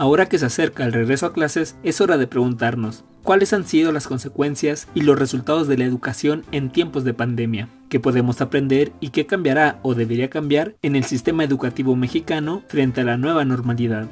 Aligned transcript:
Ahora 0.00 0.30
que 0.30 0.38
se 0.38 0.46
acerca 0.46 0.86
el 0.86 0.94
regreso 0.94 1.26
a 1.26 1.34
clases, 1.34 1.76
es 1.82 2.00
hora 2.00 2.16
de 2.16 2.26
preguntarnos, 2.26 3.04
¿cuáles 3.22 3.52
han 3.52 3.66
sido 3.66 3.92
las 3.92 4.08
consecuencias 4.08 4.88
y 4.94 5.02
los 5.02 5.18
resultados 5.18 5.68
de 5.68 5.76
la 5.76 5.84
educación 5.84 6.42
en 6.52 6.70
tiempos 6.70 7.04
de 7.04 7.12
pandemia? 7.12 7.68
¿Qué 7.90 8.00
podemos 8.00 8.40
aprender 8.40 8.92
y 9.00 9.10
qué 9.10 9.26
cambiará 9.26 9.78
o 9.82 9.94
debería 9.94 10.30
cambiar 10.30 10.74
en 10.80 10.96
el 10.96 11.04
sistema 11.04 11.44
educativo 11.44 11.96
mexicano 11.96 12.62
frente 12.68 13.02
a 13.02 13.04
la 13.04 13.18
nueva 13.18 13.44
normalidad? 13.44 14.08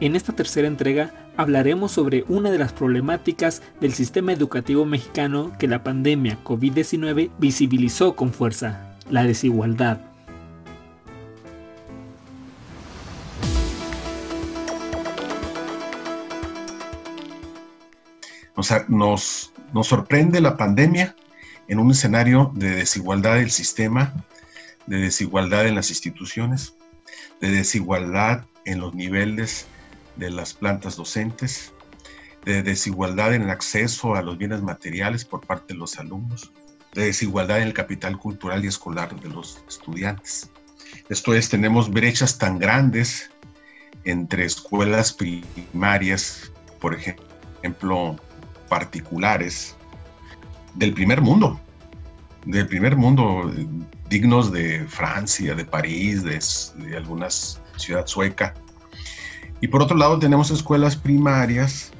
En 0.00 0.16
esta 0.16 0.32
tercera 0.32 0.66
entrega 0.66 1.12
hablaremos 1.36 1.92
sobre 1.92 2.24
una 2.28 2.50
de 2.50 2.58
las 2.58 2.72
problemáticas 2.72 3.60
del 3.82 3.92
sistema 3.92 4.32
educativo 4.32 4.86
mexicano 4.86 5.52
que 5.58 5.68
la 5.68 5.84
pandemia 5.84 6.38
COVID-19 6.42 7.32
visibilizó 7.38 8.16
con 8.16 8.32
fuerza, 8.32 8.93
la 9.10 9.24
desigualdad. 9.24 10.00
O 18.56 18.62
sea, 18.62 18.84
nos, 18.88 19.52
nos 19.72 19.88
sorprende 19.88 20.40
la 20.40 20.56
pandemia 20.56 21.14
en 21.68 21.78
un 21.78 21.90
escenario 21.90 22.52
de 22.54 22.70
desigualdad 22.70 23.36
del 23.36 23.50
sistema, 23.50 24.14
de 24.86 24.98
desigualdad 24.98 25.66
en 25.66 25.74
las 25.74 25.90
instituciones, 25.90 26.74
de 27.40 27.50
desigualdad 27.50 28.44
en 28.64 28.80
los 28.80 28.94
niveles 28.94 29.66
de 30.16 30.30
las 30.30 30.54
plantas 30.54 30.96
docentes, 30.96 31.72
de 32.44 32.62
desigualdad 32.62 33.34
en 33.34 33.42
el 33.42 33.50
acceso 33.50 34.14
a 34.14 34.22
los 34.22 34.38
bienes 34.38 34.62
materiales 34.62 35.24
por 35.24 35.46
parte 35.46 35.74
de 35.74 35.80
los 35.80 35.98
alumnos, 35.98 36.52
de 36.94 37.06
desigualdad 37.06 37.58
en 37.58 37.68
el 37.68 37.74
capital 37.74 38.18
cultural 38.18 38.64
y 38.64 38.68
escolar 38.68 39.18
de 39.20 39.28
los 39.28 39.62
estudiantes. 39.68 40.50
Esto 41.08 41.34
es, 41.34 41.48
tenemos 41.48 41.90
brechas 41.90 42.38
tan 42.38 42.58
grandes 42.58 43.30
entre 44.04 44.44
escuelas 44.44 45.12
primarias, 45.12 46.52
por 46.80 46.94
ejemplo, 46.94 48.16
particulares, 48.68 49.76
del 50.74 50.92
primer 50.92 51.20
mundo, 51.20 51.60
del 52.44 52.66
primer 52.66 52.96
mundo, 52.96 53.52
dignos 54.08 54.52
de 54.52 54.84
Francia, 54.86 55.54
de 55.54 55.64
París, 55.64 56.22
de, 56.22 56.96
algunas 56.96 57.60
ciudad 57.76 58.06
sueca. 58.06 58.54
Y 59.60 59.68
por 59.68 59.82
otro 59.82 59.96
lado 59.96 60.18
tenemos 60.18 60.50
escuelas 60.50 60.96
primarias 60.96 61.92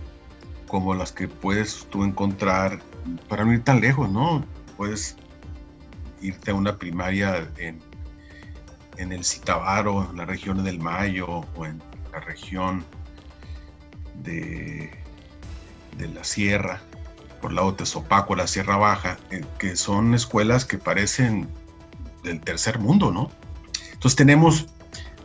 como 0.66 0.94
las 0.94 1.12
que 1.12 1.28
puedes 1.28 1.86
tú 1.90 2.04
encontrar, 2.04 2.80
para 3.28 3.44
no 3.44 3.52
ir 3.52 3.62
tan 3.62 3.80
lejos, 3.80 4.10
¿no? 4.10 4.44
Puedes 4.76 5.16
irte 6.20 6.50
a 6.50 6.54
una 6.54 6.76
primaria 6.76 7.50
en, 7.58 7.80
en 8.96 9.12
el 9.12 9.24
Citabaro, 9.24 10.08
en 10.10 10.16
la 10.16 10.24
región 10.24 10.64
del 10.64 10.78
Mayo 10.78 11.44
o 11.56 11.66
en 11.66 11.82
la 12.12 12.20
región 12.20 12.84
de, 14.22 14.90
de 15.98 16.08
la 16.08 16.24
Sierra, 16.24 16.80
por 17.40 17.52
lado 17.52 17.72
de 17.72 17.78
Tezopaco, 17.78 18.34
la 18.36 18.46
Sierra 18.46 18.76
Baja, 18.76 19.18
eh, 19.30 19.44
que 19.58 19.76
son 19.76 20.14
escuelas 20.14 20.64
que 20.64 20.78
parecen 20.78 21.48
del 22.22 22.40
tercer 22.40 22.78
mundo, 22.78 23.10
¿no? 23.10 23.30
Entonces 23.92 24.16
tenemos 24.16 24.66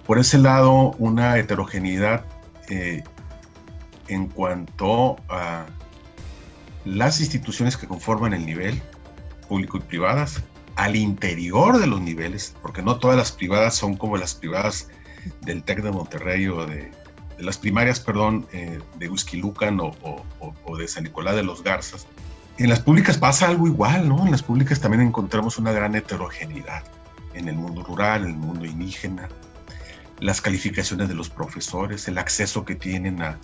por 0.06 0.20
ese 0.20 0.38
lado 0.38 0.92
una 0.98 1.38
heterogeneidad 1.38 2.26
eh, 2.70 3.04
en 4.08 4.28
cuanto 4.28 5.18
a 5.30 5.66
las 6.84 7.20
instituciones 7.20 7.78
que 7.78 7.88
conforman 7.88 8.34
el 8.34 8.46
nivel, 8.46 8.82
público 9.50 9.78
y 9.78 9.82
privadas, 9.82 10.42
al 10.76 10.96
interior 10.96 11.78
de 11.78 11.88
los 11.88 12.00
niveles, 12.00 12.56
porque 12.62 12.82
no 12.82 13.00
todas 13.00 13.18
las 13.18 13.34
privadas 13.34 13.76
son 13.76 13.98
como 13.98 14.16
las 14.16 14.34
privadas 14.34 14.88
del 15.42 15.64
TEC 15.64 15.82
de 15.82 15.92
Monterrey 15.92 16.48
o 16.48 16.66
de, 16.66 16.92
las 17.40 17.58
primarias, 17.58 18.00
perdón, 18.00 18.48
eh, 18.54 18.80
de 18.98 19.10
Huizquilucan 19.10 19.80
o, 19.80 19.92
o, 20.66 20.78
de 20.78 20.88
San 20.88 21.04
Nicolás 21.04 21.36
de 21.36 21.44
los 21.44 21.64
Garzas. 21.64 22.06
En 22.58 22.70
las 22.70 22.82
públicas 22.82 23.18
pasa 23.18 23.48
algo 23.48 23.68
igual, 23.68 24.08
¿no? 24.08 24.26
En 24.26 24.32
las 24.32 24.44
públicas 24.44 24.80
también 24.80 25.02
encontramos 25.02 25.58
una 25.58 25.72
gran 25.72 25.96
heterogeneidad 25.96 26.84
en 27.34 27.48
el 27.48 27.56
mundo 27.56 27.84
rural, 27.84 28.24
en 28.24 28.32
el 28.32 28.36
mundo 28.36 28.66
indígena, 28.66 29.30
las 30.20 30.42
calificaciones 30.42 31.08
de 31.08 31.16
los 31.16 31.30
profesores, 31.30 32.08
el 32.08 32.18
acceso 32.18 32.66
que 32.66 32.76
tienen 32.76 33.22
a 33.22 33.38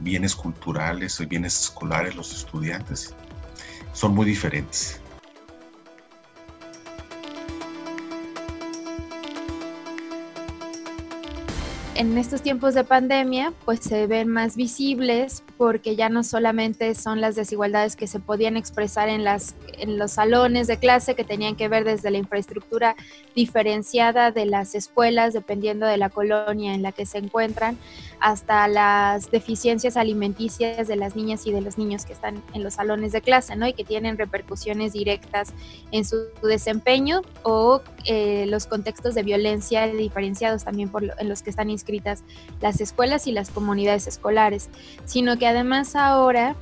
bienes 0.00 0.34
culturales 0.34 1.20
o 1.20 1.26
bienes 1.26 1.60
escolares 1.60 2.16
los 2.16 2.32
estudiantes, 2.32 3.14
son 3.92 4.14
muy 4.14 4.24
diferentes. 4.24 5.01
En 11.94 12.16
estos 12.16 12.42
tiempos 12.42 12.74
de 12.74 12.84
pandemia, 12.84 13.52
pues 13.64 13.80
se 13.80 14.06
ven 14.06 14.28
más 14.28 14.56
visibles 14.56 15.42
porque 15.56 15.94
ya 15.94 16.08
no 16.08 16.24
solamente 16.24 16.94
son 16.94 17.20
las 17.20 17.34
desigualdades 17.34 17.96
que 17.96 18.06
se 18.06 18.18
podían 18.18 18.56
expresar 18.56 19.08
en, 19.08 19.24
las, 19.24 19.54
en 19.78 19.98
los 19.98 20.12
salones 20.12 20.66
de 20.66 20.78
clase, 20.78 21.14
que 21.14 21.24
tenían 21.24 21.54
que 21.54 21.68
ver 21.68 21.84
desde 21.84 22.10
la 22.10 22.18
infraestructura 22.18 22.96
diferenciada 23.36 24.30
de 24.30 24.46
las 24.46 24.74
escuelas, 24.74 25.34
dependiendo 25.34 25.86
de 25.86 25.98
la 25.98 26.08
colonia 26.08 26.74
en 26.74 26.82
la 26.82 26.92
que 26.92 27.06
se 27.06 27.18
encuentran, 27.18 27.78
hasta 28.20 28.68
las 28.68 29.30
deficiencias 29.30 29.96
alimenticias 29.96 30.88
de 30.88 30.96
las 30.96 31.16
niñas 31.16 31.46
y 31.46 31.52
de 31.52 31.60
los 31.60 31.76
niños 31.76 32.06
que 32.06 32.12
están 32.12 32.42
en 32.54 32.62
los 32.62 32.74
salones 32.74 33.12
de 33.12 33.20
clase, 33.20 33.56
¿no? 33.56 33.66
Y 33.66 33.72
que 33.72 33.84
tienen 33.84 34.16
repercusiones 34.16 34.92
directas 34.92 35.52
en 35.90 36.04
su 36.04 36.16
desempeño 36.42 37.22
o 37.42 37.82
eh, 38.06 38.46
los 38.48 38.66
contextos 38.66 39.14
de 39.14 39.22
violencia 39.22 39.86
diferenciados 39.88 40.64
también 40.64 40.90
en 41.18 41.28
los 41.28 41.42
que 41.42 41.50
están 41.50 41.68
las 42.60 42.80
escuelas 42.80 43.26
y 43.26 43.32
las 43.32 43.50
comunidades 43.50 44.06
escolares, 44.06 44.68
sino 45.04 45.38
que 45.38 45.46
además 45.46 45.96
ahora 45.96 46.56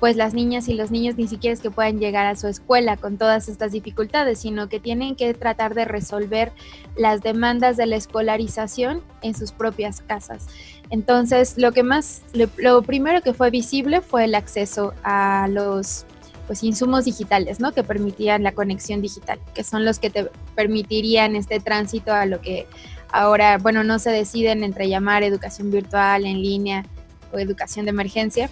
pues 0.00 0.16
las 0.16 0.34
niñas 0.34 0.68
y 0.68 0.74
los 0.74 0.90
niños 0.90 1.16
ni 1.16 1.26
siquiera 1.26 1.54
es 1.54 1.60
que 1.60 1.70
puedan 1.70 1.98
llegar 1.98 2.26
a 2.26 2.36
su 2.36 2.46
escuela 2.46 2.96
con 2.96 3.18
todas 3.18 3.48
estas 3.48 3.72
dificultades, 3.72 4.38
sino 4.38 4.68
que 4.68 4.78
tienen 4.78 5.16
que 5.16 5.34
tratar 5.34 5.74
de 5.74 5.84
resolver 5.84 6.52
las 6.96 7.22
demandas 7.22 7.76
de 7.76 7.86
la 7.86 7.96
escolarización 7.96 9.02
en 9.22 9.34
sus 9.34 9.52
propias 9.52 10.00
casas. 10.00 10.46
Entonces, 10.90 11.58
lo 11.58 11.72
que 11.72 11.82
más, 11.82 12.22
lo, 12.32 12.82
primero 12.82 13.22
que 13.22 13.34
fue 13.34 13.50
visible 13.50 14.00
fue 14.00 14.24
el 14.24 14.34
acceso 14.34 14.94
a 15.02 15.48
los 15.50 16.06
pues, 16.46 16.62
insumos 16.62 17.04
digitales, 17.04 17.60
¿no? 17.60 17.72
Que 17.72 17.82
permitían 17.82 18.42
la 18.42 18.52
conexión 18.52 19.02
digital, 19.02 19.38
que 19.54 19.64
son 19.64 19.84
los 19.84 19.98
que 19.98 20.10
te 20.10 20.30
permitirían 20.54 21.36
este 21.36 21.60
tránsito 21.60 22.12
a 22.12 22.24
lo 22.24 22.40
que 22.40 22.66
ahora, 23.10 23.58
bueno, 23.58 23.84
no 23.84 23.98
se 23.98 24.10
deciden 24.10 24.64
entre 24.64 24.88
llamar 24.88 25.22
educación 25.22 25.70
virtual, 25.70 26.26
en 26.26 26.42
línea 26.42 26.84
o 27.32 27.38
educación 27.38 27.86
de 27.86 27.90
emergencia. 27.90 28.50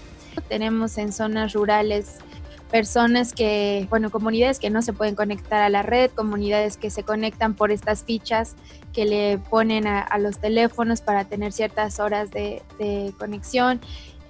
Tenemos 0.49 0.99
en 0.99 1.13
zonas 1.13 1.53
rurales 1.53 2.19
personas 2.71 3.33
que, 3.33 3.87
bueno, 3.91 4.11
comunidades 4.11 4.59
que 4.59 4.71
no 4.71 4.83
se 4.83 4.93
pueden 4.93 5.15
conectar 5.15 5.63
a 5.63 5.69
la 5.69 5.83
red, 5.83 6.11
comunidades 6.11 6.77
que 6.77 6.91
se 6.91 7.05
conectan 7.05 7.55
por 7.55 7.71
estas 7.71 8.05
fichas 8.05 8.57
que 8.93 9.05
le 9.05 9.39
ponen 9.39 9.87
a, 9.87 10.19
los 10.19 10.39
teléfonos 10.39 11.01
para 11.01 11.25
tener 11.25 11.53
ciertas 11.53 12.01
horas 12.01 12.31
de, 12.31 12.63
conexión. 13.19 13.81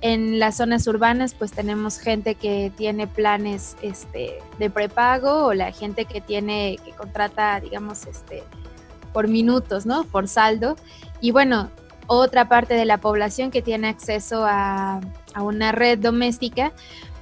En 0.02 0.38
las 0.38 0.58
zonas 0.58 0.86
urbanas, 0.86 1.34
pues 1.34 1.52
tenemos 1.52 1.98
gente 1.98 2.34
que 2.34 2.70
tiene 2.76 3.06
planes 3.06 3.76
este, 3.80 4.34
de 4.58 4.70
prepago 4.70 5.46
o 5.46 5.54
la 5.54 5.72
gente 5.72 6.04
que 6.04 6.20
tiene, 6.20 6.78
que 6.84 6.92
contrata, 6.92 7.58
digamos, 7.60 8.06
este, 8.06 8.44
por 9.12 9.28
minutos, 9.28 9.86
¿no? 9.86 10.04
Por 10.04 10.28
saldo. 10.28 10.76
Y 11.20 11.30
bueno, 11.30 11.70
otra 12.06 12.48
parte 12.48 12.74
de 12.74 12.84
la 12.84 12.98
población 12.98 13.50
que 13.50 13.62
tiene 13.62 13.88
acceso 13.88 14.44
a, 14.44 15.00
a 15.34 15.42
una 15.42 15.72
red 15.72 15.98
doméstica, 15.98 16.72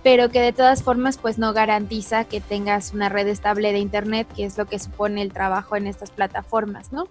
pero 0.03 0.29
que 0.29 0.41
de 0.41 0.53
todas 0.53 0.83
formas 0.83 1.17
pues 1.19 1.39
no 1.39 1.53
garantiza 1.53 2.25
que 2.25 2.41
tengas 2.41 2.93
una 2.93 3.09
red 3.09 3.27
estable 3.29 3.73
de 3.73 3.79
internet, 3.79 4.29
que 4.35 4.45
es 4.45 4.59
lo 4.59 4.67
que 4.67 4.79
supone 4.79 5.23
el 5.23 5.33
trabajo 5.33 5.77
en 5.77 5.87
estas 5.87 6.11
plataformas, 6.11 6.93
¿no? 6.93 7.09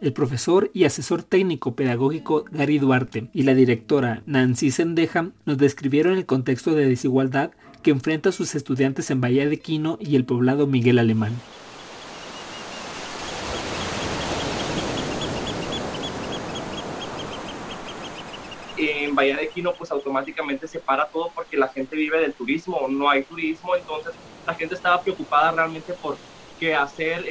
El 0.00 0.12
profesor 0.12 0.70
y 0.74 0.84
asesor 0.84 1.24
técnico 1.24 1.74
pedagógico 1.74 2.44
Gary 2.52 2.78
Duarte 2.78 3.30
y 3.32 3.42
la 3.42 3.54
directora 3.54 4.22
Nancy 4.26 4.70
Sendeja 4.70 5.30
nos 5.44 5.58
describieron 5.58 6.16
el 6.16 6.24
contexto 6.24 6.74
de 6.74 6.86
desigualdad 6.86 7.50
que 7.82 7.90
enfrenta 7.90 8.30
a 8.30 8.32
sus 8.32 8.54
estudiantes 8.54 9.10
en 9.10 9.20
Bahía 9.20 9.48
de 9.48 9.58
Quino 9.58 9.98
y 10.00 10.16
el 10.16 10.24
poblado 10.24 10.66
Miguel 10.66 10.98
Alemán. 10.98 11.34
en 18.78 19.14
Bahía 19.14 19.36
de 19.36 19.48
Quino 19.48 19.74
pues 19.74 19.90
automáticamente 19.90 20.68
se 20.68 20.78
para 20.78 21.06
todo 21.06 21.30
porque 21.34 21.56
la 21.56 21.68
gente 21.68 21.96
vive 21.96 22.20
del 22.20 22.32
turismo, 22.32 22.86
no 22.88 23.10
hay 23.10 23.24
turismo, 23.24 23.74
entonces 23.74 24.14
la 24.46 24.54
gente 24.54 24.74
estaba 24.74 25.02
preocupada 25.02 25.50
realmente 25.50 25.92
por 25.94 26.16
qué 26.60 26.74
hacer, 26.74 27.24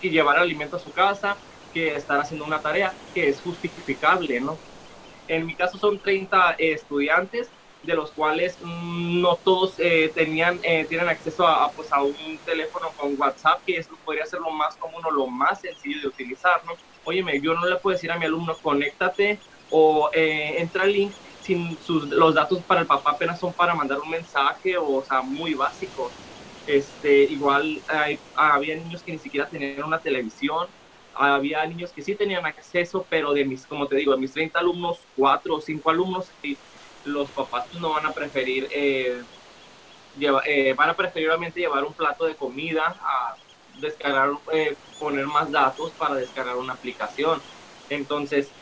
que 0.00 0.10
llevar 0.10 0.38
alimento 0.38 0.76
a 0.76 0.80
su 0.80 0.92
casa, 0.92 1.36
que 1.72 1.96
estar 1.96 2.20
haciendo 2.20 2.44
una 2.44 2.60
tarea 2.60 2.94
que 3.12 3.28
es 3.28 3.40
justificable, 3.40 4.40
¿no? 4.40 4.56
En 5.26 5.46
mi 5.46 5.54
caso 5.54 5.78
son 5.78 5.98
30 5.98 6.52
estudiantes 6.58 7.48
de 7.84 7.94
los 7.94 8.12
cuales 8.12 8.58
mm, 8.60 9.20
no 9.20 9.36
todos 9.36 9.74
eh, 9.78 10.12
tenían, 10.14 10.60
eh, 10.62 10.86
tienen 10.88 11.08
acceso 11.08 11.46
a, 11.46 11.72
pues, 11.74 11.92
a 11.92 12.02
un 12.02 12.40
teléfono 12.44 12.92
con 12.96 13.14
WhatsApp, 13.18 13.62
que 13.66 13.76
eso 13.76 13.98
podría 14.04 14.26
ser 14.26 14.40
lo 14.40 14.50
más 14.50 14.76
común 14.76 15.02
o 15.04 15.10
lo 15.10 15.26
más 15.26 15.60
sencillo 15.60 16.00
de 16.00 16.08
utilizar, 16.08 16.64
¿no? 16.64 16.80
Óyeme, 17.04 17.40
yo 17.40 17.54
no 17.54 17.66
le 17.66 17.76
puedo 17.76 17.94
decir 17.94 18.10
a 18.10 18.18
mi 18.18 18.24
alumno, 18.24 18.58
conéctate 18.60 19.40
o 19.68 20.10
eh, 20.12 20.56
entra 20.58 20.84
al 20.84 20.92
link 20.92 21.16
sin 21.38 21.78
sus, 21.78 22.08
los 22.08 22.34
datos 22.34 22.64
para 22.64 22.80
el 22.80 22.86
papá 22.86 23.12
apenas 23.12 23.38
son 23.38 23.52
para 23.54 23.74
mandar 23.74 24.00
un 24.00 24.10
mensaje 24.10 24.76
o, 24.78 25.02
sea, 25.04 25.20
muy 25.22 25.54
básicos. 25.54 26.12
Este, 26.64 27.24
igual 27.24 27.84
hay, 27.86 28.18
había 28.34 28.76
niños 28.76 29.02
que 29.02 29.12
ni 29.12 29.18
siquiera 29.18 29.48
tenían 29.50 29.84
una 29.84 30.00
televisión, 30.00 30.68
había 31.12 31.66
niños 31.66 31.92
que 31.92 32.02
sí 32.02 32.16
tenían 32.16 32.46
acceso, 32.46 33.06
pero 33.10 33.32
de 33.32 33.44
mis, 33.44 33.66
como 33.66 33.86
te 33.86 33.96
digo, 33.96 34.12
de 34.12 34.18
mis 34.20 34.32
30 34.32 34.58
alumnos, 34.60 35.06
4 35.14 35.56
o 35.56 35.60
5 35.60 35.90
alumnos, 35.90 36.34
los 37.04 37.32
papás 37.32 37.68
no 37.72 37.90
van 37.90 38.06
a 38.06 38.14
preferir, 38.14 38.68
eh, 38.72 39.24
eh, 40.46 40.74
van 40.74 40.90
a 40.90 40.96
preferir 40.96 41.28
obviamente 41.28 41.60
llevar 41.60 41.84
un 41.84 41.94
plato 41.94 42.24
de 42.26 42.36
comida 42.36 42.96
a 43.00 43.38
descargar, 43.66 44.30
eh, 44.52 44.78
poner 44.98 45.26
más 45.26 45.50
datos 45.50 45.94
para 45.94 46.16
descargar 46.16 46.56
una 46.56 46.74
aplicación. 46.74 47.44
Entonces, 47.88 48.54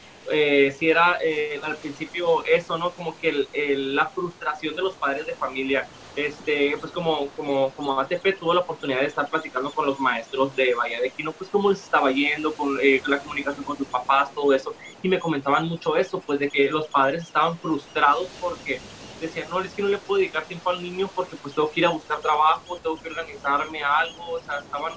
si 0.78 0.88
era 0.90 1.18
al 1.62 1.78
principio 1.80 2.44
eso, 2.44 2.78
¿no? 2.78 2.94
Como 2.94 3.16
que 3.16 3.48
la 3.52 4.10
frustración 4.10 4.74
de 4.76 4.82
los 4.82 4.96
padres 4.96 5.26
de 5.26 5.36
familia 5.36 5.90
este, 6.14 6.76
pues 6.78 6.92
como, 6.92 7.32
como, 7.32 7.72
como 7.74 7.98
ATP 8.00 8.38
tuvo 8.38 8.54
la 8.54 8.60
oportunidad 8.60 9.00
de 9.00 9.06
estar 9.06 9.28
platicando 9.30 9.72
con 9.72 9.86
los 9.86 9.98
maestros 9.98 10.54
de 10.54 10.74
Bahía 10.74 11.00
de 11.00 11.12
Quino, 11.12 11.34
pues 11.36 11.50
cómo 11.50 11.70
les 11.70 11.80
estaba 11.82 12.10
yendo 12.12 12.54
con 12.54 12.78
eh, 12.82 13.00
la 13.06 13.20
comunicación 13.20 13.64
con 13.64 13.76
sus 13.76 13.88
papás, 13.88 14.32
todo 14.34 14.52
eso, 14.52 14.74
y 15.00 15.08
me 15.08 15.18
comentaban 15.18 15.66
mucho 15.68 15.96
eso, 15.96 16.22
pues 16.22 16.38
de 16.38 16.50
que 16.50 16.70
los 16.70 16.88
padres 16.90 17.22
estaban 17.24 17.58
frustrados 17.60 18.34
porque 18.38 18.82
decían, 19.18 19.48
no, 19.48 19.60
es 19.62 19.74
que 19.74 19.82
no 19.82 19.88
le 19.88 20.00
puedo 20.00 20.18
dedicar 20.18 20.46
tiempo 20.46 20.70
al 20.70 20.82
niño 20.82 21.10
porque 21.14 21.36
pues 21.36 21.54
tengo 21.54 21.70
que 21.70 21.80
ir 21.80 21.86
a 21.86 21.90
buscar 21.90 22.20
trabajo, 22.20 22.80
tengo 22.80 22.98
que 22.98 23.08
organizarme 23.08 23.82
algo, 23.82 24.32
o 24.32 24.40
sea, 24.40 24.58
estaban, 24.58 24.92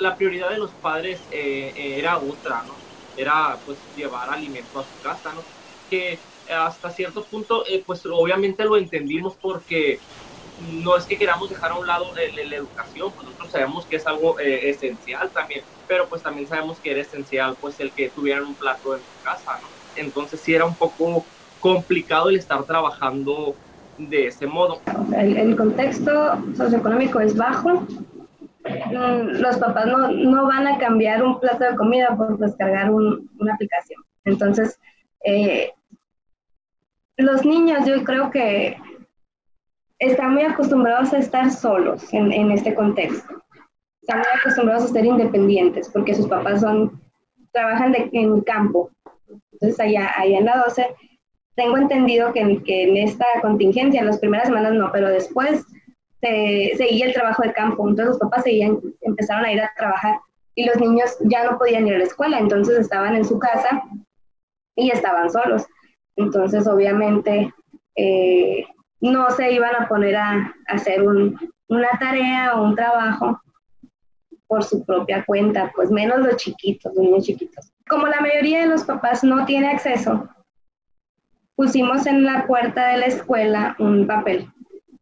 la 0.00 0.16
prioridad 0.16 0.50
de 0.50 0.58
los 0.58 0.74
padres 0.76 1.26
eh, 1.30 1.72
eh, 1.76 1.98
era 1.98 2.20
otra, 2.20 2.64
¿no? 2.64 2.82
Era 3.14 3.60
pues 3.64 3.88
llevar 3.92 4.30
alimento 4.30 4.78
a 4.78 4.84
su 4.84 4.98
casa, 4.98 5.32
¿no? 5.34 5.48
Que 5.88 6.24
hasta 6.46 6.90
cierto 6.90 7.28
punto, 7.28 7.64
pues 7.86 8.04
obviamente 8.06 8.64
lo 8.64 8.76
entendimos 8.76 9.36
porque 9.40 10.04
no 10.60 10.96
es 10.96 11.04
que 11.04 11.16
queramos 11.16 11.50
dejar 11.50 11.72
a 11.72 11.74
un 11.74 11.86
lado 11.86 12.12
la, 12.14 12.56
educación, 12.56 13.12
pues 13.12 13.26
nosotros 13.26 13.50
sabemos 13.50 13.86
que 13.86 13.96
es 13.96 14.06
algo 14.06 14.38
eh, 14.38 14.70
esencial 14.70 15.30
también, 15.30 15.62
pero 15.86 16.06
pues 16.08 16.22
también 16.22 16.46
sabemos 16.46 16.78
que 16.78 16.90
era 16.90 17.00
esencial 17.00 17.56
pues 17.60 17.80
el 17.80 17.90
que 17.92 18.10
tuvieran 18.10 18.44
un 18.44 18.54
plato 18.54 18.94
en 18.94 19.00
su 19.00 19.24
casa, 19.24 19.58
¿no? 19.60 19.68
Entonces 19.96 20.40
sí 20.40 20.54
era 20.54 20.64
un 20.64 20.74
poco 20.74 21.24
complicado 21.60 22.30
el 22.30 22.36
estar 22.36 22.62
trabajando 22.64 23.54
de 23.98 24.28
ese 24.28 24.46
modo. 24.46 24.80
El, 25.16 25.56
contexto 25.56 26.38
socioeconómico 26.56 27.20
es 27.20 27.36
bajo, 27.36 27.80
mm, 27.80 29.40
los 29.40 29.56
papás 29.58 29.86
no, 29.86 30.10
no, 30.10 30.46
van 30.46 30.66
a 30.66 30.78
cambiar 30.78 31.22
un 31.22 31.38
plato 31.40 31.64
de 31.64 31.76
comida 31.76 32.16
por 32.16 32.38
descargar 32.38 32.90
una 32.90 33.54
aplicación. 33.54 34.02
Entonces, 34.24 34.78
eh, 35.24 35.72
los 37.16 37.44
niños 37.44 37.84
yo 37.84 38.02
creo 38.04 38.30
que 38.30 38.78
están 40.00 40.34
muy 40.34 40.42
acostumbrados 40.42 41.12
a 41.12 41.18
estar 41.18 41.50
solos 41.50 42.12
en, 42.12 42.32
en, 42.32 42.50
este 42.50 42.74
contexto. 42.74 43.42
Están 44.00 44.18
muy 44.18 44.40
acostumbrados 44.40 44.84
a 44.84 44.88
ser 44.88 45.04
independientes 45.04 45.88
porque 45.90 46.14
sus 46.14 46.26
papás 46.26 46.62
son, 46.62 47.00
trabajan 47.52 47.92
de, 47.92 48.08
en 48.12 48.40
campo. 48.40 48.90
Entonces, 49.52 49.78
allá, 49.78 50.10
allá 50.16 50.38
en 50.38 50.46
la 50.46 50.62
12, 50.64 50.86
tengo 51.54 51.76
entendido 51.76 52.32
que, 52.32 52.62
que 52.64 52.84
en 52.84 52.96
esta 52.96 53.26
contingencia, 53.42 54.00
en 54.00 54.06
las 54.06 54.18
primeras 54.18 54.48
semanas 54.48 54.72
no, 54.72 54.90
pero 54.90 55.08
después 55.08 55.64
se, 56.22 56.72
seguía 56.76 57.06
el 57.06 57.12
trabajo 57.12 57.42
de 57.42 57.52
campo. 57.52 57.86
Entonces, 57.86 58.12
los 58.12 58.18
papás 58.18 58.44
seguían, 58.44 58.80
empezaron 59.02 59.44
a 59.44 59.52
ir 59.52 59.60
a 59.60 59.72
trabajar 59.76 60.18
y 60.54 60.64
los 60.64 60.76
niños 60.76 61.16
ya 61.24 61.44
no 61.44 61.58
podían 61.58 61.86
ir 61.86 61.94
a 61.94 61.98
la 61.98 62.04
escuela, 62.04 62.38
entonces 62.38 62.78
estaban 62.78 63.14
en 63.14 63.24
su 63.24 63.38
casa 63.38 63.82
y 64.76 64.90
estaban 64.90 65.30
solos. 65.30 65.66
Entonces, 66.16 66.66
obviamente, 66.66 67.52
eh, 67.96 68.64
no 69.00 69.30
se 69.30 69.52
iban 69.52 69.74
a 69.74 69.88
poner 69.88 70.16
a, 70.16 70.54
hacer 70.66 71.02
una 71.02 71.88
tarea 71.98 72.54
o 72.54 72.64
un 72.64 72.74
trabajo 72.76 73.40
por 74.46 74.64
su 74.64 74.84
propia 74.84 75.24
cuenta, 75.24 75.70
pues 75.74 75.90
menos 75.90 76.18
los 76.20 76.36
chiquitos, 76.36 76.92
los 76.94 77.04
niños 77.04 77.24
chiquitos. 77.24 77.72
Como 77.88 78.06
la 78.08 78.20
mayoría 78.20 78.62
de 78.62 78.66
los 78.66 78.84
papás 78.84 79.22
no 79.22 79.44
tiene 79.46 79.70
acceso, 79.70 80.28
pusimos 81.54 82.06
en 82.06 82.24
la 82.24 82.46
puerta 82.46 82.88
de 82.88 82.98
la 82.98 83.06
escuela 83.06 83.76
un 83.78 84.06
papel 84.06 84.50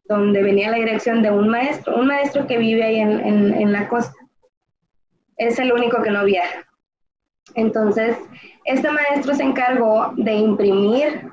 donde 0.04 0.42
venía 0.42 0.70
la 0.70 0.78
dirección 0.78 1.22
de 1.22 1.30
un 1.30 1.48
maestro, 1.48 1.96
un 1.96 2.06
maestro 2.06 2.46
que 2.46 2.58
vive 2.58 2.82
ahí 2.82 2.98
en, 2.98 3.20
en 3.54 3.72
la 3.72 3.88
costa. 3.88 4.14
Es 5.36 5.58
el 5.58 5.72
único 5.72 6.02
que 6.02 6.10
no 6.10 6.24
viaja. 6.24 6.66
Entonces, 7.54 8.16
este 8.64 8.90
maestro 8.90 9.34
se 9.34 9.42
encargó 9.42 10.12
de 10.16 10.34
imprimir 10.34 11.30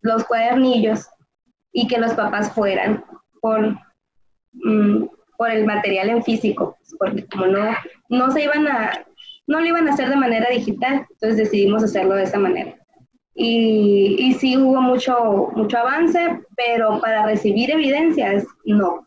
los 0.00 0.24
cuadernillos 0.24 1.06
y 1.78 1.86
que 1.86 1.98
los 1.98 2.14
papás 2.14 2.50
fueran 2.52 3.04
por, 3.40 3.78
mm, 4.52 5.04
por 5.36 5.50
el 5.52 5.64
material 5.64 6.10
en 6.10 6.24
físico, 6.24 6.76
porque 6.98 7.24
como 7.28 7.46
no, 7.46 7.60
no 8.08 8.32
se 8.32 8.42
iban 8.42 8.66
a, 8.66 9.06
no 9.46 9.60
lo 9.60 9.66
iban 9.66 9.86
a 9.86 9.92
hacer 9.92 10.08
de 10.08 10.16
manera 10.16 10.50
digital, 10.50 11.06
entonces 11.08 11.36
decidimos 11.36 11.84
hacerlo 11.84 12.16
de 12.16 12.24
esa 12.24 12.40
manera. 12.40 12.74
Y, 13.32 14.16
y 14.18 14.32
sí 14.34 14.56
hubo 14.56 14.80
mucho, 14.80 15.52
mucho 15.54 15.78
avance, 15.78 16.40
pero 16.56 17.00
para 17.00 17.24
recibir 17.24 17.70
evidencias, 17.70 18.44
no. 18.64 19.06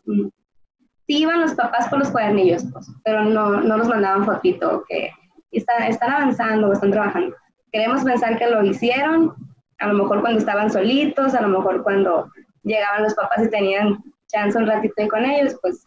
Sí 1.06 1.18
iban 1.18 1.42
los 1.42 1.52
papás 1.52 1.90
con 1.90 1.98
los 1.98 2.10
cuadernillos, 2.10 2.64
pues, 2.72 2.90
pero 3.04 3.22
no, 3.22 3.60
no 3.60 3.76
nos 3.76 3.88
mandaban 3.88 4.24
fotito 4.24 4.82
que 4.88 5.10
está, 5.50 5.86
están 5.88 6.10
avanzando, 6.10 6.72
están 6.72 6.92
trabajando. 6.92 7.36
Queremos 7.70 8.02
pensar 8.02 8.38
que 8.38 8.46
lo 8.46 8.64
hicieron, 8.64 9.34
a 9.78 9.88
lo 9.88 9.94
mejor 9.94 10.22
cuando 10.22 10.38
estaban 10.38 10.70
solitos, 10.70 11.34
a 11.34 11.42
lo 11.42 11.48
mejor 11.48 11.82
cuando 11.82 12.30
llegaban 12.62 13.02
los 13.02 13.14
papás 13.14 13.44
y 13.44 13.50
tenían 13.50 14.02
chance 14.28 14.56
un 14.56 14.66
ratito 14.66 15.08
con 15.08 15.24
ellos, 15.24 15.56
pues 15.60 15.84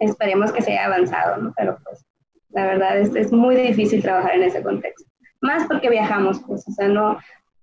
esperemos 0.00 0.52
que 0.52 0.62
se 0.62 0.72
haya 0.72 0.86
avanzado, 0.86 1.36
¿no? 1.38 1.52
Pero 1.56 1.78
pues 1.84 2.04
la 2.50 2.66
verdad 2.66 2.98
es, 2.98 3.14
es 3.14 3.32
muy 3.32 3.56
difícil 3.56 4.02
trabajar 4.02 4.34
en 4.34 4.44
ese 4.44 4.62
contexto. 4.62 5.08
Más 5.40 5.66
porque 5.66 5.90
viajamos, 5.90 6.40
pues, 6.46 6.66
o 6.66 6.72
sea, 6.72 6.88
no, 6.88 7.18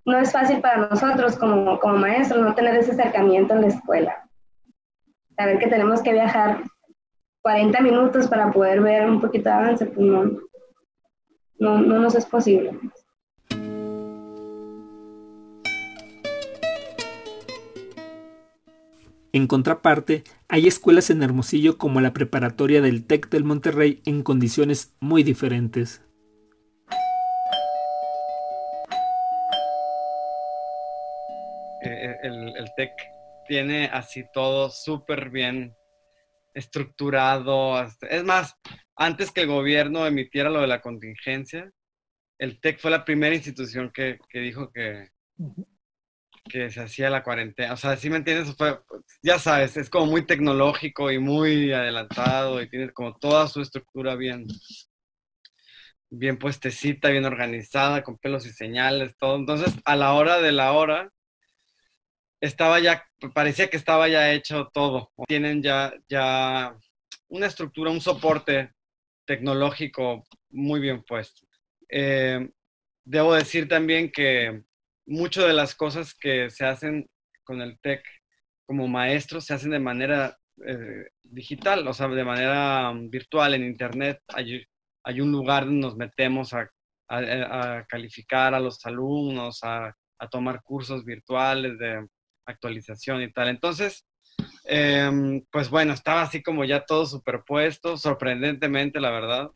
no 0.06 0.18
es 0.18 0.32
fácil 0.32 0.62
para 0.62 0.88
nosotros 0.88 1.36
como, 1.38 1.80
como 1.80 1.98
maestros 1.98 2.42
no 2.42 2.54
tener 2.54 2.76
ese 2.76 2.92
acercamiento 2.92 3.54
en 3.54 3.62
la 3.62 3.68
escuela. 3.68 4.30
Saber 5.36 5.58
que 5.60 5.68
tenemos 5.68 6.02
que 6.02 6.14
viajar 6.14 6.64
40 7.42 7.82
minutos 7.82 8.28
para 8.28 8.52
poder 8.52 8.82
ver 8.82 9.10
un 9.10 9.20
poquito 9.20 9.50
de 9.50 9.56
avance, 9.56 9.86
pues 9.86 10.06
no, 10.06 10.40
no, 11.60 11.80
no 11.80 12.00
nos 12.00 12.16
es 12.16 12.26
posible. 12.26 12.80
En 19.36 19.48
contraparte, 19.48 20.24
hay 20.48 20.68
escuelas 20.68 21.10
en 21.10 21.24
Hermosillo 21.24 21.80
como 21.80 22.02
la 22.02 22.14
preparatoria 22.14 22.82
del 22.82 23.08
TEC 23.08 23.30
del 23.30 23.44
Monterrey 23.44 24.00
en 24.06 24.22
condiciones 24.22 24.96
muy 25.00 25.24
diferentes. 25.24 26.04
Eh, 31.82 31.90
eh, 31.90 32.18
el, 32.22 32.70
TEC 32.78 32.92
tiene 33.48 33.90
así 33.92 34.24
todo 34.32 34.70
súper 34.70 35.32
bien 35.32 35.76
estructurado. 36.54 37.84
Es 38.08 38.24
más, 38.24 38.56
antes 38.96 39.32
que 39.32 39.42
el 39.42 39.48
gobierno 39.48 40.06
emitiera 40.06 40.52
lo 40.52 40.62
de 40.62 40.68
la 40.68 40.80
contingencia, 40.80 41.72
el 42.38 42.62
TEC 42.62 42.80
fue 42.80 42.92
la 42.92 43.04
primera 43.04 43.34
institución 43.34 43.92
que, 43.92 44.20
dijo 44.32 44.72
que, 44.72 45.08
que 46.50 46.70
se 46.70 46.82
hacía 46.82 47.10
la 47.10 47.24
cuarentena. 47.24 47.74
O 47.74 47.78
sea, 47.78 47.96
si 47.98 48.10
me 48.10 48.18
entiendes, 48.18 48.56
ya 49.22 49.40
sabes, 49.40 49.78
es 49.78 49.90
como 49.90 50.08
muy 50.08 50.26
tecnológico 50.26 51.12
y 51.12 51.20
muy 51.20 51.72
adelantado 51.72 52.62
y 52.62 52.70
tiene 52.70 52.92
como 52.92 53.16
toda 53.18 53.48
su 53.48 53.62
estructura 53.62 54.16
bien, 54.16 54.48
bien 56.10 56.38
puestecita, 56.38 57.10
bien 57.10 57.26
organizada, 57.26 58.04
con 58.04 58.18
pelos 58.18 58.46
y 58.46 58.52
señales, 58.52 59.16
todo. 59.18 59.36
Entonces, 59.38 59.74
a 59.86 59.96
la 59.96 60.14
hora 60.14 60.42
de 60.42 60.52
la 60.52 60.74
hora, 60.74 61.12
estaba 62.42 62.80
ya, 62.80 63.06
parecía 63.34 63.70
que 63.70 63.78
estaba 63.78 64.08
ya 64.10 64.34
hecho 64.34 64.70
todo. 64.74 65.12
Tienen 65.28 65.64
ya, 65.64 65.94
ya 66.10 66.76
una 67.30 67.48
estructura, 67.48 67.90
un 67.90 68.02
soporte 68.02 68.74
tecnológico 69.26 70.24
muy 70.50 70.80
bien 70.82 71.04
puesto. 71.04 71.48
Eh, 71.90 72.50
debo 73.06 73.34
decir 73.34 73.68
también 73.68 74.12
que 74.12 74.64
muchas 75.06 75.46
de 75.48 75.54
las 75.54 75.76
cosas 75.76 76.14
que 76.14 76.50
se 76.50 76.66
hacen 76.66 77.10
con 77.44 77.62
el 77.62 77.80
TEC 77.80 78.04
como 78.66 78.88
maestros 78.88 79.46
se 79.46 79.54
hacen 79.54 79.72
de 79.72 79.80
manera 79.80 80.38
eh, 80.66 81.08
digital, 81.24 81.88
o 81.88 81.94
sea, 81.94 82.08
de 82.08 82.24
manera 82.24 82.90
um, 82.92 83.10
virtual 83.10 83.54
en 83.54 83.66
Internet. 83.66 84.22
Hay, 84.34 85.22
un 85.22 85.32
lugar 85.32 85.66
donde 85.66 85.82
nos 85.82 85.96
metemos 85.96 86.54
a, 86.54 86.70
calificar 87.88 88.54
a 88.54 88.60
los 88.60 88.84
alumnos, 88.86 89.60
a, 89.64 89.94
a, 90.18 90.28
tomar 90.30 90.64
cursos 90.64 91.04
virtuales 91.06 91.78
de 91.78 92.08
actualización 92.46 93.22
y 93.22 93.32
tal. 93.32 93.50
Entonces, 93.50 94.06
em, 94.66 95.44
pues 95.52 95.70
bueno, 95.70 95.94
estaba 95.94 96.22
así 96.24 96.42
como 96.42 96.66
ya 96.66 96.86
todo 96.86 97.06
superpuesto, 97.06 97.98
sorprendentemente, 97.98 99.00
la 99.00 99.12
verdad. 99.12 99.52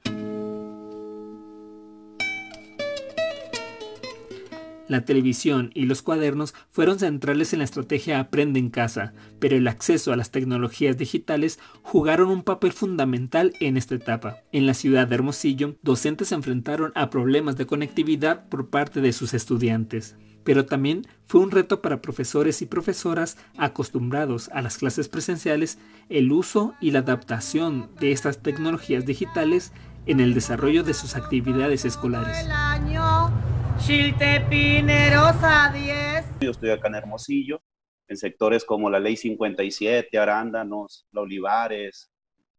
La 4.87 5.05
televisión 5.05 5.71
y 5.73 5.85
los 5.85 6.01
cuadernos 6.01 6.53
fueron 6.71 6.99
centrales 6.99 7.53
en 7.53 7.59
la 7.59 7.65
estrategia 7.65 8.19
Aprende 8.19 8.59
en 8.59 8.69
casa, 8.69 9.13
pero 9.39 9.55
el 9.55 9.67
acceso 9.67 10.13
a 10.13 10.15
las 10.15 10.31
tecnologías 10.31 10.97
digitales 10.97 11.59
jugaron 11.81 12.29
un 12.29 12.43
papel 12.43 12.71
fundamental 12.71 13.53
en 13.59 13.77
esta 13.77 13.95
etapa. 13.95 14.37
En 14.51 14.65
la 14.65 14.73
ciudad 14.73 15.07
de 15.07 15.15
Hermosillo, 15.15 15.75
docentes 15.81 16.29
se 16.29 16.35
enfrentaron 16.35 16.91
a 16.95 17.09
problemas 17.09 17.57
de 17.57 17.65
conectividad 17.65 18.47
por 18.49 18.69
parte 18.69 19.01
de 19.01 19.13
sus 19.13 19.33
estudiantes 19.33 20.15
pero 20.47 20.65
también 20.65 21.05
fue 21.25 21.41
un 21.41 21.51
reto 21.51 21.81
para 21.81 22.01
profesores 22.01 22.61
y 22.61 22.67
profesoras 22.67 23.35
acostumbrados 23.57 24.49
a 24.53 24.61
las 24.61 24.77
clases 24.77 25.09
presenciales 25.09 25.77
el 26.07 26.31
uso 26.31 26.73
y 26.79 26.91
la 26.91 26.99
adaptación 26.99 27.89
de 27.99 28.13
estas 28.13 28.41
tecnologías 28.41 29.05
digitales 29.05 29.73
en 30.05 30.21
el 30.21 30.33
desarrollo 30.33 30.83
de 30.83 30.93
sus 30.93 31.17
actividades 31.17 31.83
escolares. 31.83 32.47
Yo 36.41 36.51
estoy 36.51 36.71
acá 36.71 36.87
en 36.87 36.95
Hermosillo, 36.95 37.61
en 38.07 38.17
sectores 38.17 38.65
como 38.65 38.89
la 38.89 38.99
Ley 38.99 39.15
57, 39.15 40.17
Arándanos, 40.17 41.05
La 41.11 41.21
Olivares, 41.21 42.11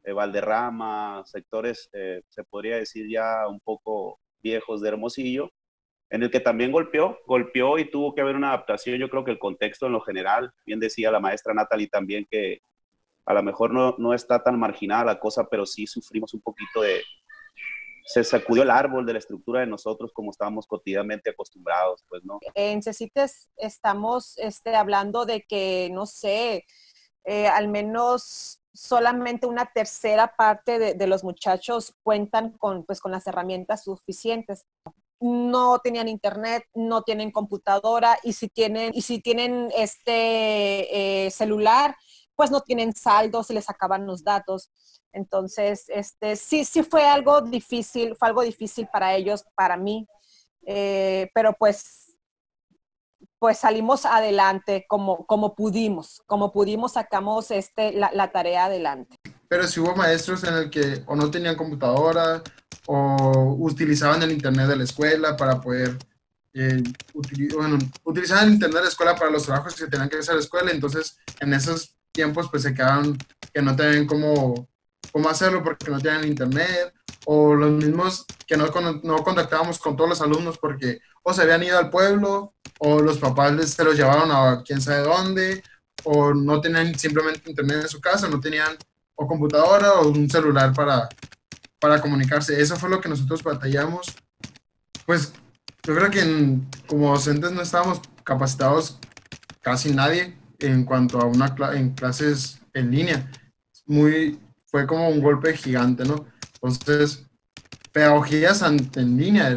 eh, 0.05 0.13
Valderrama, 0.13 1.23
sectores, 1.27 1.91
eh, 1.93 2.23
se 2.29 2.45
podría 2.45 2.77
decir 2.77 3.07
ya 3.11 3.47
un 3.49 3.61
poco 3.61 4.21
viejos 4.43 4.81
de 4.81 4.89
Hermosillo, 4.89 5.51
en 6.11 6.23
el 6.23 6.31
que 6.31 6.41
también 6.41 6.73
golpeó, 6.73 7.19
golpeó 7.27 7.79
y 7.79 7.91
tuvo 7.91 8.15
que 8.15 8.21
haber 8.21 8.37
una 8.37 8.49
adaptación. 8.49 8.99
Yo 8.99 9.11
creo 9.11 9.25
que 9.25 9.33
el 9.33 9.39
contexto 9.39 9.87
en 9.87 9.93
lo 9.93 10.01
general, 10.01 10.53
bien 10.65 10.81
decía 10.81 11.11
la 11.11 11.21
maestra 11.21 11.53
Natalie 11.53 11.89
también 11.89 12.27
que 12.31 12.61
a 13.27 13.35
lo 13.35 13.43
mejor 13.43 13.73
no, 13.73 13.95
no 13.99 14.15
está 14.15 14.43
tan 14.43 14.59
marginada 14.59 15.05
la 15.05 15.19
cosa, 15.19 15.47
pero 15.51 15.67
sí 15.67 15.87
sufrimos 15.87 16.33
un 16.33 16.41
poquito 16.41 16.81
de, 16.81 17.03
se 18.09 18.25
sacudió 18.25 18.63
el 18.63 18.71
árbol 18.71 19.05
de 19.05 19.13
la 19.13 19.19
estructura 19.19 19.61
de 19.61 19.67
nosotros 19.67 20.13
como 20.15 20.31
estábamos 20.31 20.67
cotidianamente 20.67 21.29
acostumbrados, 21.29 22.07
pues, 22.09 22.25
¿no? 22.25 22.41
En 22.55 22.83
CECITES 22.83 23.51
estamos 23.59 24.39
este, 24.39 24.75
hablando 24.75 25.27
de 25.27 25.43
que, 25.43 25.91
no 25.93 26.07
sé, 26.07 26.65
eh, 27.25 27.47
al 27.49 27.69
menos 27.69 28.63
solamente 28.73 29.47
una 29.47 29.67
tercera 29.75 30.35
parte 30.37 30.95
de, 30.95 31.07
los 31.07 31.23
muchachos 31.23 31.95
cuentan 32.03 32.53
con, 32.53 32.87
pues, 32.87 33.01
con 33.01 33.13
las 33.13 33.27
herramientas 33.27 33.85
suficientes. 33.85 34.65
No 35.21 35.79
tenían 35.81 36.09
internet, 36.09 36.65
no 36.75 37.03
tienen 37.03 37.31
computadora 37.31 38.19
y 38.23 38.33
si 38.33 38.49
tienen, 38.49 38.93
y 38.95 39.03
si 39.03 39.21
tienen 39.21 39.69
este 39.77 41.27
eh, 41.27 41.31
celular, 41.31 41.95
pues 42.39 42.53
no 42.53 42.61
tienen 42.61 42.95
saldo, 42.95 43.43
se 43.43 43.53
les 43.53 43.69
acaban 43.69 44.07
los 44.07 44.23
datos. 44.23 44.71
Entonces, 45.13 45.87
este, 45.89 46.37
sí, 46.37 46.65
sí 46.65 46.85
fue 46.85 47.05
algo 47.05 47.41
difícil, 47.41 48.15
fue 48.17 48.29
algo 48.29 48.43
difícil 48.43 48.87
para 48.93 49.17
ellos, 49.17 49.45
para 49.57 49.77
mí, 49.77 50.07
eh, 50.65 51.33
pero 51.35 51.57
pues, 51.59 52.17
pues 53.41 53.59
salimos 53.59 54.07
adelante 54.07 54.87
como, 54.89 55.27
como 55.27 55.57
pudimos, 55.57 56.23
como 56.27 56.53
pudimos 56.53 56.93
sacamos 56.93 57.51
este, 57.51 57.91
la, 57.93 58.31
tarea 58.31 58.67
adelante. 58.67 59.17
Pero 59.49 59.67
si 59.67 59.81
hubo 59.81 59.97
maestros 59.97 60.45
en 60.45 60.55
el 60.55 60.71
que 60.71 61.03
o 61.07 61.17
no 61.17 61.33
tenían 61.33 61.57
computadora 61.57 62.41
o 62.87 63.57
utilizaban 63.59 64.23
el 64.23 64.31
internet 64.31 64.69
de 64.69 64.77
la 64.77 64.85
escuela 64.85 65.37
para 65.37 65.61
poder 65.61 65.99
eh, 66.55 66.85
bueno, 67.57 67.79
utilizaban 68.05 68.47
el 68.47 68.55
internet 68.55 68.77
de 68.77 68.83
la 68.83 68.89
escuela 68.89 69.17
para 69.17 69.33
los 69.33 69.43
trabajos 69.43 69.75
que 69.75 69.89
tenían 69.89 70.09
que 70.09 70.19
hacer 70.19 70.37
la 70.37 70.41
escuela, 70.41 70.71
entonces 70.71 71.19
en 71.41 71.53
esos 71.53 71.98
tiempos 72.19 72.49
pues 72.51 72.65
se 72.65 72.75
quedaban 72.75 73.17
que 73.55 73.63
no 73.63 73.77
tenían 73.77 74.05
cómo, 74.05 74.69
cómo 75.13 75.29
hacerlo 75.29 75.63
porque 75.63 75.89
no 75.89 76.01
tenían 76.01 76.27
internet, 76.27 76.93
o 77.27 77.55
los 77.55 77.71
mismos 77.71 78.25
que 78.45 78.57
no, 78.57 78.67
no 79.05 79.23
contactábamos 79.23 79.79
con 79.79 79.97
todos 79.97 80.11
los 80.11 80.21
alumnos 80.21 80.59
porque 80.59 80.99
o 81.23 81.33
se 81.33 81.43
habían 81.43 81.63
ido 81.63 81.79
al 81.79 81.91
pueblo, 81.91 82.55
o 82.81 83.01
los 83.01 83.19
papás 83.19 83.53
les, 83.53 83.71
se 83.71 83.85
los 83.85 83.97
llevaron 83.97 84.33
a 84.33 84.65
quién 84.65 84.81
sabe 84.81 85.03
dónde, 85.03 85.63
o 86.03 86.35
no 86.35 86.61
tenían 86.61 86.99
simplemente 86.99 87.49
internet 87.49 87.83
en 87.83 87.89
su 87.89 88.01
casa, 88.01 88.29
no 88.29 88.41
tenían 88.41 88.77
o 89.15 89.29
computadora 89.29 89.93
o 89.93 90.09
un 90.09 90.29
celular 90.29 90.73
para, 90.73 91.09
para 91.79 92.01
comunicarse. 92.01 92.61
Eso 92.61 92.75
fue 92.77 92.91
lo 92.91 93.01
que 93.01 93.09
nosotros 93.09 93.45
batallamos. 93.45 94.13
Pues 95.07 95.33
yo 95.85 95.95
creo 95.95 96.11
que 96.11 96.59
como 96.89 97.13
docentes 97.13 97.53
no 97.53 97.63
estábamos 97.63 98.01
capacitados 98.25 98.99
casi 99.61 99.93
nadie 99.93 100.38
en 100.59 100.85
cuanto 100.85 101.21
a 101.21 101.27
una 101.27 101.55
en 101.75 101.95
clases 101.95 102.61
en 102.75 102.91
línea. 102.91 103.31
Muy, 103.87 104.39
fue 104.67 104.87
como 104.87 105.09
un 105.09 105.21
golpe 105.21 105.57
gigante, 105.57 106.05
¿no? 106.05 106.27
Entonces, 106.55 107.27
pedagogías 107.93 108.63
en 108.63 109.17
línea, 109.17 109.55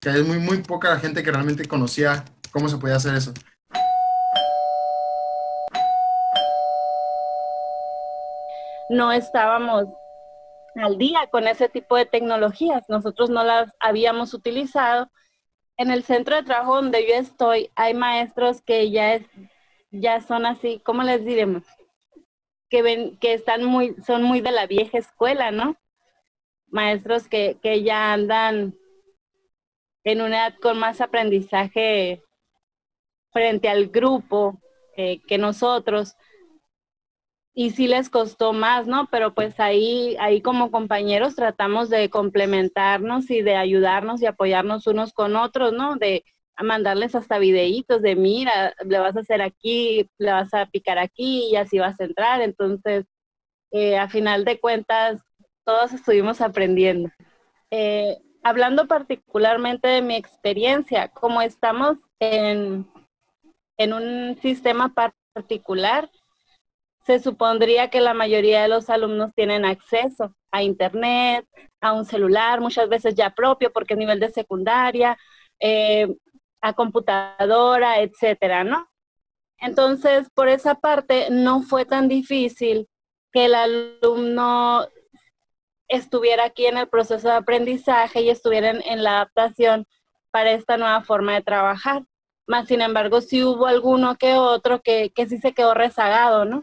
que 0.00 0.10
es 0.10 0.26
muy, 0.26 0.38
muy 0.38 0.58
poca 0.58 0.90
la 0.90 0.98
gente 0.98 1.22
que 1.22 1.30
realmente 1.30 1.66
conocía 1.66 2.24
cómo 2.50 2.68
se 2.68 2.76
podía 2.76 2.96
hacer 2.96 3.14
eso. 3.14 3.32
No 8.90 9.10
estábamos 9.10 9.86
al 10.74 10.98
día 10.98 11.20
con 11.30 11.46
ese 11.46 11.68
tipo 11.68 11.96
de 11.96 12.04
tecnologías. 12.04 12.84
Nosotros 12.88 13.30
no 13.30 13.42
las 13.44 13.72
habíamos 13.80 14.34
utilizado. 14.34 15.10
En 15.78 15.90
el 15.90 16.02
centro 16.02 16.36
de 16.36 16.42
trabajo 16.42 16.76
donde 16.76 17.06
yo 17.08 17.14
estoy, 17.14 17.70
hay 17.74 17.94
maestros 17.94 18.60
que 18.60 18.90
ya 18.90 19.14
es, 19.14 19.22
ya 19.92 20.20
son 20.20 20.46
así, 20.46 20.80
¿cómo 20.84 21.02
les 21.02 21.24
diremos? 21.24 21.62
Que 22.68 22.82
ven, 22.82 23.16
que 23.18 23.34
están 23.34 23.64
muy, 23.64 23.94
son 24.04 24.22
muy 24.22 24.40
de 24.40 24.50
la 24.50 24.66
vieja 24.66 24.98
escuela, 24.98 25.50
¿no? 25.50 25.76
Maestros 26.66 27.28
que, 27.28 27.58
que 27.62 27.82
ya 27.82 28.12
andan 28.12 28.74
en 30.04 30.20
una 30.20 30.48
edad 30.48 30.54
con 30.60 30.78
más 30.78 31.00
aprendizaje 31.00 32.22
frente 33.30 33.68
al 33.68 33.88
grupo 33.88 34.58
que 34.94 35.38
nosotros 35.38 36.16
y 37.54 37.70
sí 37.70 37.86
les 37.86 38.08
costó 38.08 38.52
más, 38.52 38.86
¿no? 38.86 39.08
Pero 39.10 39.34
pues 39.34 39.60
ahí, 39.60 40.16
ahí 40.18 40.40
como 40.40 40.70
compañeros 40.70 41.36
tratamos 41.36 41.90
de 41.90 42.08
complementarnos 42.08 43.30
y 43.30 43.42
de 43.42 43.56
ayudarnos 43.56 44.22
y 44.22 44.26
apoyarnos 44.26 44.86
unos 44.86 45.12
con 45.12 45.36
otros, 45.36 45.72
¿no? 45.72 45.96
De 45.96 46.24
a 46.56 46.62
mandarles 46.62 47.14
hasta 47.14 47.38
videitos 47.38 48.02
de 48.02 48.16
mira, 48.16 48.74
le 48.84 48.98
vas 48.98 49.16
a 49.16 49.20
hacer 49.20 49.42
aquí, 49.42 50.08
le 50.18 50.32
vas 50.32 50.52
a 50.54 50.66
picar 50.66 50.98
aquí 50.98 51.50
y 51.50 51.56
así 51.56 51.78
vas 51.78 51.98
a 52.00 52.04
entrar. 52.04 52.42
Entonces, 52.42 53.04
eh, 53.70 53.98
a 53.98 54.08
final 54.08 54.44
de 54.44 54.60
cuentas, 54.60 55.22
todos 55.64 55.92
estuvimos 55.92 56.40
aprendiendo. 56.40 57.10
Eh, 57.70 58.18
hablando 58.42 58.86
particularmente 58.86 59.88
de 59.88 60.02
mi 60.02 60.16
experiencia, 60.16 61.08
como 61.08 61.40
estamos 61.40 61.98
en, 62.20 62.86
en 63.78 63.92
un 63.92 64.38
sistema 64.42 64.92
particular, 65.34 66.10
se 67.06 67.18
supondría 67.18 67.90
que 67.90 68.00
la 68.00 68.14
mayoría 68.14 68.62
de 68.62 68.68
los 68.68 68.90
alumnos 68.90 69.32
tienen 69.34 69.64
acceso 69.64 70.34
a 70.52 70.62
Internet, 70.62 71.46
a 71.80 71.92
un 71.92 72.04
celular, 72.04 72.60
muchas 72.60 72.88
veces 72.88 73.14
ya 73.14 73.30
propio 73.30 73.72
porque 73.72 73.94
es 73.94 73.98
nivel 73.98 74.20
de 74.20 74.30
secundaria, 74.30 75.18
eh, 75.58 76.08
a 76.62 76.72
computadora, 76.72 78.00
etcétera, 78.00 78.64
¿no? 78.64 78.88
Entonces, 79.58 80.28
por 80.34 80.48
esa 80.48 80.76
parte, 80.76 81.28
no 81.30 81.62
fue 81.62 81.84
tan 81.84 82.08
difícil 82.08 82.88
que 83.32 83.46
el 83.46 83.54
alumno 83.54 84.86
estuviera 85.88 86.44
aquí 86.44 86.66
en 86.66 86.78
el 86.78 86.88
proceso 86.88 87.28
de 87.28 87.34
aprendizaje 87.34 88.22
y 88.22 88.30
estuviera 88.30 88.70
en, 88.70 89.02
la 89.02 89.16
adaptación 89.16 89.86
para 90.30 90.52
esta 90.52 90.76
nueva 90.78 91.02
forma 91.02 91.34
de 91.34 91.42
trabajar. 91.42 92.04
Más 92.46 92.66
sin 92.68 92.80
embargo, 92.80 93.20
sí 93.20 93.44
hubo 93.44 93.66
alguno 93.66 94.16
que 94.16 94.34
otro 94.34 94.80
que, 94.80 95.10
que 95.14 95.28
sí 95.28 95.38
se 95.38 95.52
quedó 95.52 95.74
rezagado, 95.74 96.44
¿no? 96.44 96.62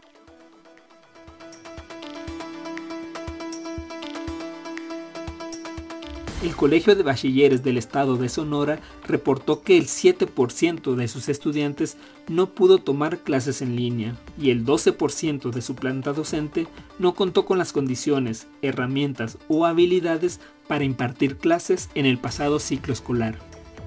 El 6.42 6.56
Colegio 6.56 6.96
de 6.96 7.02
Bachilleres 7.02 7.62
del 7.62 7.76
Estado 7.76 8.16
de 8.16 8.30
Sonora 8.30 8.80
reportó 9.06 9.62
que 9.62 9.76
el 9.76 9.88
7% 9.88 10.94
de 10.94 11.06
sus 11.06 11.28
estudiantes 11.28 11.98
no 12.28 12.54
pudo 12.54 12.78
tomar 12.78 13.18
clases 13.18 13.60
en 13.60 13.76
línea 13.76 14.16
y 14.40 14.48
el 14.48 14.64
12% 14.64 15.50
de 15.50 15.60
su 15.60 15.74
planta 15.74 16.14
docente 16.14 16.66
no 16.98 17.14
contó 17.14 17.44
con 17.44 17.58
las 17.58 17.74
condiciones, 17.74 18.46
herramientas 18.62 19.36
o 19.48 19.66
habilidades 19.66 20.40
para 20.66 20.84
impartir 20.84 21.36
clases 21.36 21.90
en 21.94 22.06
el 22.06 22.16
pasado 22.16 22.58
ciclo 22.58 22.94
escolar. 22.94 23.38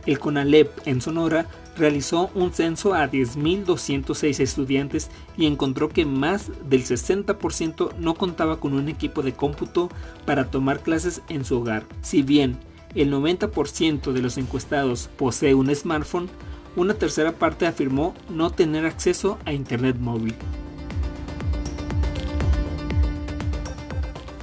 El 0.06 0.20
CONALEP 0.20 0.70
en 0.86 1.02
Sonora 1.02 1.48
realizó 1.78 2.30
un 2.36 2.54
censo 2.54 2.94
a 2.94 3.10
10.206 3.10 4.40
estudiantes 4.40 5.10
y 5.38 5.46
encontró 5.46 5.90
que 5.90 6.06
más 6.06 6.52
del 6.70 6.84
60% 6.84 7.96
no 7.98 8.14
contaba 8.16 8.60
con 8.60 8.74
un 8.74 8.90
equipo 8.90 9.22
de 9.22 9.34
cómputo 9.34 9.90
para 10.26 10.52
tomar 10.52 10.82
clases 10.82 11.22
en 11.30 11.46
su 11.46 11.60
hogar. 11.60 11.86
Si 12.02 12.22
bien 12.22 12.58
el 12.96 13.12
90% 13.12 14.12
de 14.12 14.22
los 14.22 14.38
encuestados 14.38 15.10
posee 15.18 15.54
un 15.56 15.74
smartphone, 15.74 16.30
Una 16.76 16.96
tercera 16.96 17.34
parte 17.34 17.68
afirmó 17.68 18.16
no 18.30 18.50
tener 18.50 18.88
acceso 18.88 19.38
a 19.46 19.54
Internet 19.54 19.98
móvil. 20.00 20.34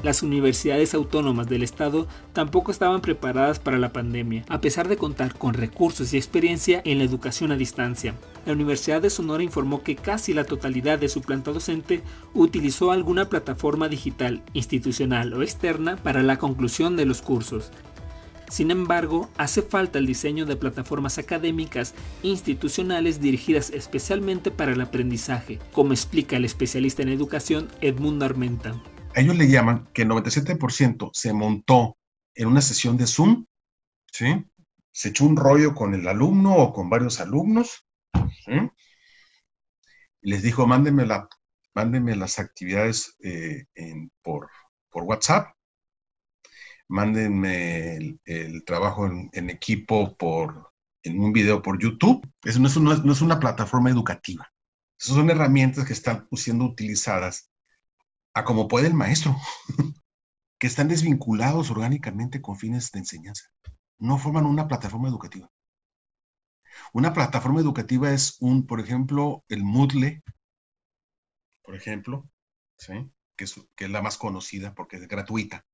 Las 0.02 0.22
universidades 0.22 0.94
autónomas 0.94 1.46
del 1.46 1.62
estado 1.62 2.08
tampoco 2.32 2.72
estaban 2.72 3.02
preparadas 3.02 3.58
para 3.58 3.76
la 3.78 3.92
pandemia, 3.92 4.46
a 4.48 4.62
pesar 4.62 4.88
de 4.88 4.96
contar 4.96 5.34
con 5.34 5.52
recursos 5.52 6.14
y 6.14 6.16
experiencia 6.16 6.80
en 6.86 6.98
la 6.98 7.04
educación 7.04 7.52
a 7.52 7.56
distancia. 7.56 8.14
La 8.46 8.54
Universidad 8.54 9.02
de 9.02 9.10
Sonora 9.10 9.42
informó 9.42 9.82
que 9.82 9.96
casi 9.96 10.32
la 10.32 10.44
totalidad 10.44 10.98
de 10.98 11.10
su 11.10 11.20
planta 11.20 11.52
docente 11.52 12.02
utilizó 12.32 12.92
alguna 12.92 13.28
plataforma 13.28 13.90
digital, 13.90 14.42
institucional 14.54 15.34
o 15.34 15.42
externa 15.42 15.96
para 15.96 16.22
la 16.22 16.38
conclusión 16.38 16.96
de 16.96 17.04
los 17.04 17.20
cursos. 17.20 17.70
Sin 18.48 18.70
embargo, 18.70 19.28
hace 19.36 19.60
falta 19.60 19.98
el 19.98 20.06
diseño 20.06 20.46
de 20.46 20.56
plataformas 20.56 21.18
académicas 21.18 21.94
institucionales 22.22 23.20
dirigidas 23.20 23.68
especialmente 23.70 24.50
para 24.50 24.72
el 24.72 24.80
aprendizaje, 24.80 25.58
como 25.72 25.92
explica 25.92 26.38
el 26.38 26.46
especialista 26.46 27.02
en 27.02 27.10
educación 27.10 27.68
Edmundo 27.82 28.24
Armenta 28.24 28.74
ellos 29.14 29.36
le 29.36 29.48
llaman 29.48 29.88
que 29.92 30.02
el 30.02 30.08
97% 30.08 31.10
se 31.12 31.32
montó 31.32 31.98
en 32.34 32.48
una 32.48 32.60
sesión 32.60 32.96
de 32.96 33.06
Zoom, 33.06 33.46
¿sí? 34.12 34.46
Se 34.92 35.10
echó 35.10 35.24
un 35.24 35.36
rollo 35.36 35.74
con 35.74 35.94
el 35.94 36.06
alumno 36.08 36.56
o 36.56 36.72
con 36.72 36.90
varios 36.90 37.20
alumnos. 37.20 37.86
Y 40.22 40.30
les 40.30 40.42
dijo, 40.42 40.66
mándenme 40.66 41.06
las 42.16 42.38
actividades 42.38 43.16
eh, 43.20 43.66
por, 44.22 44.48
WhatsApp, 44.92 45.54
mándenme 46.88 47.96
el, 48.24 48.64
trabajo 48.64 49.06
en, 49.06 49.50
equipo 49.50 50.16
por, 50.16 50.72
en 51.02 51.20
un 51.20 51.32
video 51.32 51.62
por 51.62 51.80
YouTube. 51.80 52.28
Eso 52.44 52.58
no 52.58 52.66
es, 52.66 52.76
una, 52.76 52.96
no 52.96 53.12
es 53.12 53.22
una 53.22 53.38
plataforma 53.38 53.90
educativa. 53.90 54.50
Esas 54.98 55.14
son 55.14 55.30
herramientas 55.30 55.86
que 55.86 55.94
están 55.94 56.28
siendo 56.32 56.64
utilizadas 56.64 57.49
a 58.34 58.44
como 58.44 58.68
puede 58.68 58.86
el 58.86 58.94
maestro, 58.94 59.36
que 60.58 60.66
están 60.66 60.88
desvinculados 60.88 61.70
orgánicamente 61.70 62.40
con 62.40 62.56
fines 62.56 62.90
de 62.92 63.00
enseñanza. 63.00 63.50
No 63.98 64.18
forman 64.18 64.46
una 64.46 64.68
plataforma 64.68 65.08
educativa. 65.08 65.50
Una 66.92 67.12
plataforma 67.12 67.60
educativa 67.60 68.12
es 68.12 68.36
un, 68.40 68.66
por 68.66 68.80
ejemplo, 68.80 69.44
el 69.48 69.64
Moodle, 69.64 70.22
por 71.62 71.74
ejemplo, 71.74 72.28
que, 73.36 73.44
es, 73.44 73.60
que 73.76 73.84
es 73.84 73.90
la 73.90 74.02
más 74.02 74.16
conocida 74.16 74.74
porque 74.74 74.96
es 74.96 75.06
gratuita. 75.06 75.64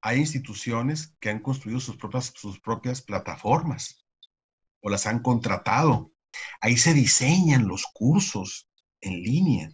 Hay 0.00 0.18
instituciones 0.18 1.14
que 1.20 1.30
han 1.30 1.40
construido 1.40 1.80
sus 1.80 1.96
sus 2.34 2.60
propias 2.60 3.02
plataformas 3.02 4.04
o 4.80 4.90
las 4.90 5.06
han 5.06 5.20
contratado. 5.20 6.12
Ahí 6.60 6.76
se 6.76 6.92
diseñan 6.92 7.68
los 7.68 7.86
cursos 7.92 8.68
en 9.00 9.22
línea 9.22 9.70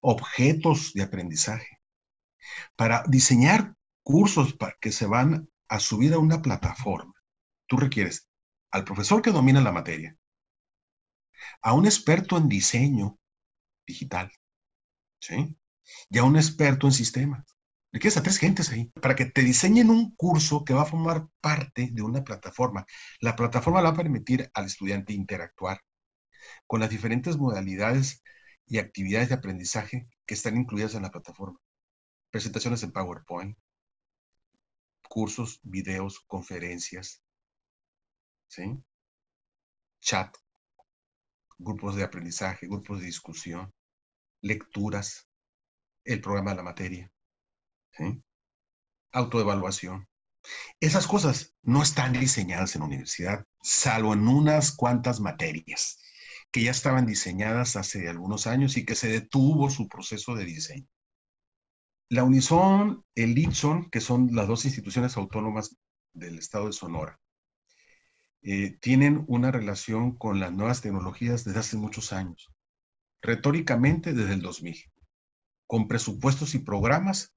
objetos 0.00 0.92
de 0.94 1.02
aprendizaje, 1.02 1.80
para 2.76 3.04
diseñar 3.06 3.74
cursos 4.02 4.56
que 4.80 4.92
se 4.92 5.06
van 5.06 5.48
a 5.68 5.80
subir 5.80 6.14
a 6.14 6.18
una 6.18 6.40
plataforma. 6.40 7.12
Tú 7.66 7.76
requieres 7.76 8.28
al 8.70 8.84
profesor 8.84 9.22
que 9.22 9.30
domina 9.30 9.60
la 9.60 9.72
materia, 9.72 10.16
a 11.62 11.74
un 11.74 11.86
experto 11.86 12.36
en 12.36 12.48
diseño 12.48 13.18
digital, 13.86 14.32
¿sí? 15.20 15.56
Y 16.10 16.18
a 16.18 16.24
un 16.24 16.36
experto 16.36 16.86
en 16.86 16.92
sistemas. 16.92 17.44
Requieres 17.90 18.18
a 18.18 18.22
tres 18.22 18.38
gentes 18.38 18.70
ahí 18.70 18.86
para 19.00 19.16
que 19.16 19.24
te 19.24 19.42
diseñen 19.42 19.88
un 19.88 20.14
curso 20.14 20.64
que 20.64 20.74
va 20.74 20.82
a 20.82 20.86
formar 20.86 21.26
parte 21.40 21.88
de 21.90 22.02
una 22.02 22.22
plataforma. 22.22 22.84
La 23.20 23.34
plataforma 23.34 23.80
va 23.80 23.90
a 23.90 23.94
permitir 23.94 24.50
al 24.52 24.66
estudiante 24.66 25.14
interactuar 25.14 25.80
con 26.66 26.80
las 26.80 26.90
diferentes 26.90 27.38
modalidades 27.38 28.22
y 28.68 28.78
actividades 28.78 29.30
de 29.30 29.34
aprendizaje 29.34 30.08
que 30.26 30.34
están 30.34 30.56
incluidas 30.56 30.94
en 30.94 31.02
la 31.02 31.10
plataforma. 31.10 31.58
Presentaciones 32.30 32.82
en 32.82 32.92
PowerPoint, 32.92 33.58
cursos, 35.08 35.60
videos, 35.62 36.20
conferencias, 36.20 37.22
¿sí? 38.48 38.78
chat, 40.00 40.36
grupos 41.56 41.96
de 41.96 42.04
aprendizaje, 42.04 42.66
grupos 42.66 43.00
de 43.00 43.06
discusión, 43.06 43.72
lecturas, 44.42 45.28
el 46.04 46.20
programa 46.20 46.50
de 46.50 46.56
la 46.56 46.62
materia, 46.62 47.12
¿sí? 47.92 48.22
autoevaluación. 49.12 50.06
Esas 50.78 51.06
cosas 51.06 51.54
no 51.62 51.82
están 51.82 52.12
diseñadas 52.12 52.74
en 52.74 52.80
la 52.80 52.86
universidad, 52.86 53.46
salvo 53.62 54.12
en 54.12 54.28
unas 54.28 54.72
cuantas 54.72 55.20
materias 55.20 55.98
que 56.50 56.62
ya 56.62 56.70
estaban 56.70 57.06
diseñadas 57.06 57.76
hace 57.76 58.08
algunos 58.08 58.46
años 58.46 58.76
y 58.76 58.84
que 58.84 58.94
se 58.94 59.08
detuvo 59.08 59.70
su 59.70 59.88
proceso 59.88 60.34
de 60.34 60.44
diseño. 60.44 60.88
La 62.10 62.24
Unison, 62.24 63.04
el 63.14 63.36
ITSON, 63.36 63.90
que 63.90 64.00
son 64.00 64.34
las 64.34 64.48
dos 64.48 64.64
instituciones 64.64 65.16
autónomas 65.16 65.76
del 66.14 66.38
estado 66.38 66.66
de 66.66 66.72
Sonora, 66.72 67.20
eh, 68.40 68.78
tienen 68.80 69.24
una 69.28 69.50
relación 69.50 70.16
con 70.16 70.40
las 70.40 70.52
nuevas 70.52 70.80
tecnologías 70.80 71.44
desde 71.44 71.60
hace 71.60 71.76
muchos 71.76 72.12
años, 72.12 72.50
retóricamente 73.20 74.14
desde 74.14 74.34
el 74.34 74.40
2000, 74.40 74.90
con 75.66 75.86
presupuestos 75.86 76.54
y 76.54 76.60
programas 76.60 77.34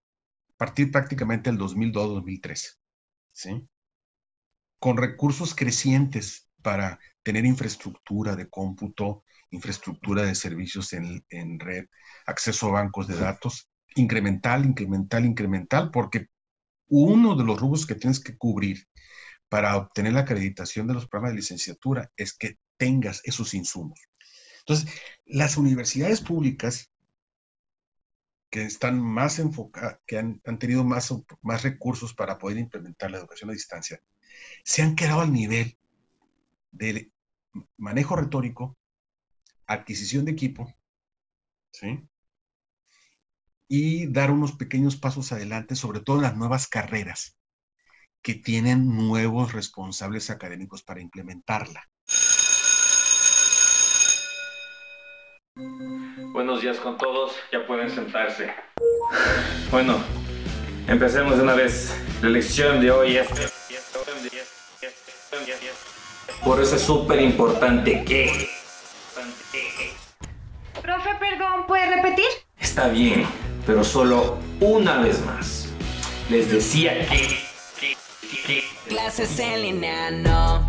a 0.53 0.57
partir 0.57 0.91
prácticamente 0.91 1.49
del 1.49 1.59
2002-2003, 1.59 2.79
¿sí? 3.33 3.67
con 4.79 4.95
recursos 4.97 5.53
crecientes 5.53 6.49
para 6.61 6.99
tener 7.23 7.45
infraestructura 7.45 8.35
de 8.35 8.49
cómputo, 8.49 9.23
infraestructura 9.51 10.23
de 10.23 10.35
servicios 10.35 10.93
en, 10.93 11.59
red, 11.59 11.85
acceso 12.25 12.69
a 12.69 12.81
bancos 12.81 13.07
de 13.07 13.17
datos, 13.17 13.69
incremental, 13.95 14.65
incremental, 14.65 15.25
incremental, 15.25 15.91
porque 15.91 16.27
uno 16.87 17.35
de 17.35 17.43
los 17.43 17.59
rubros 17.59 17.85
que 17.85 17.95
tienes 17.95 18.19
que 18.19 18.37
cubrir 18.37 18.87
para 19.49 19.75
obtener 19.75 20.13
la 20.13 20.21
acreditación 20.21 20.87
de 20.87 20.93
los 20.93 21.07
programas 21.07 21.33
de 21.33 21.41
licenciatura 21.41 22.11
es 22.15 22.33
que 22.33 22.57
tengas 22.77 23.21
esos 23.25 23.53
insumos. 23.53 23.99
Entonces, 24.59 24.89
las 25.25 25.57
universidades 25.57 26.21
públicas 26.21 26.91
que 28.49 28.63
están 28.63 28.99
más 28.99 29.39
enfocadas, 29.39 29.99
que 30.05 30.17
han, 30.17 30.41
han, 30.45 30.59
tenido 30.59 30.83
más, 30.83 31.13
más 31.41 31.63
recursos 31.63 32.13
para 32.13 32.37
poder 32.37 32.57
implementar 32.57 33.11
la 33.11 33.17
educación 33.17 33.49
a 33.49 33.53
distancia, 33.53 34.01
se 34.63 34.81
han 34.81 34.95
quedado 34.95 35.21
al 35.21 35.31
nivel 35.31 35.77
de 36.71 37.11
manejo 37.77 38.15
retórico, 38.15 38.77
adquisición 39.67 40.25
de 40.25 40.31
equipo, 40.31 40.73
¿sí? 41.71 42.07
Y 43.67 44.07
dar 44.07 44.31
unos 44.31 44.53
pequeños 44.53 44.97
pasos 44.97 45.31
adelante, 45.31 45.75
sobre 45.75 46.01
todo 46.01 46.17
en 46.17 46.23
las 46.23 46.35
nuevas 46.35 46.67
carreras 46.67 47.37
que 48.21 48.35
tienen 48.35 48.95
nuevos 48.95 49.53
responsables 49.53 50.29
académicos 50.29 50.83
para 50.83 51.01
implementarla. 51.01 51.89
Buenos 56.33 56.61
días 56.61 56.77
con 56.77 56.97
todos, 56.97 57.33
ya 57.51 57.65
pueden 57.65 57.89
sentarse. 57.89 58.51
Bueno, 59.69 60.01
empecemos 60.87 61.37
de 61.37 61.43
una 61.43 61.55
vez. 61.55 61.93
La 62.21 62.29
lección 62.29 62.79
de 62.79 62.91
hoy 62.91 63.17
es... 63.17 63.27
Por 66.43 66.59
eso 66.59 66.75
es 66.75 66.81
súper 66.81 67.21
importante 67.21 68.03
que... 68.03 68.49
Profe, 70.81 71.09
perdón, 71.19 71.67
¿puede 71.67 71.95
repetir? 71.95 72.25
Está 72.59 72.87
bien, 72.87 73.25
pero 73.67 73.83
solo 73.83 74.37
una 74.59 75.01
vez 75.01 75.23
más. 75.25 75.69
Les 76.29 76.51
decía 76.51 77.07
que... 77.07 77.37
Clases 78.87 79.39
en 79.39 79.61
línea, 79.61 80.11
no. 80.11 80.67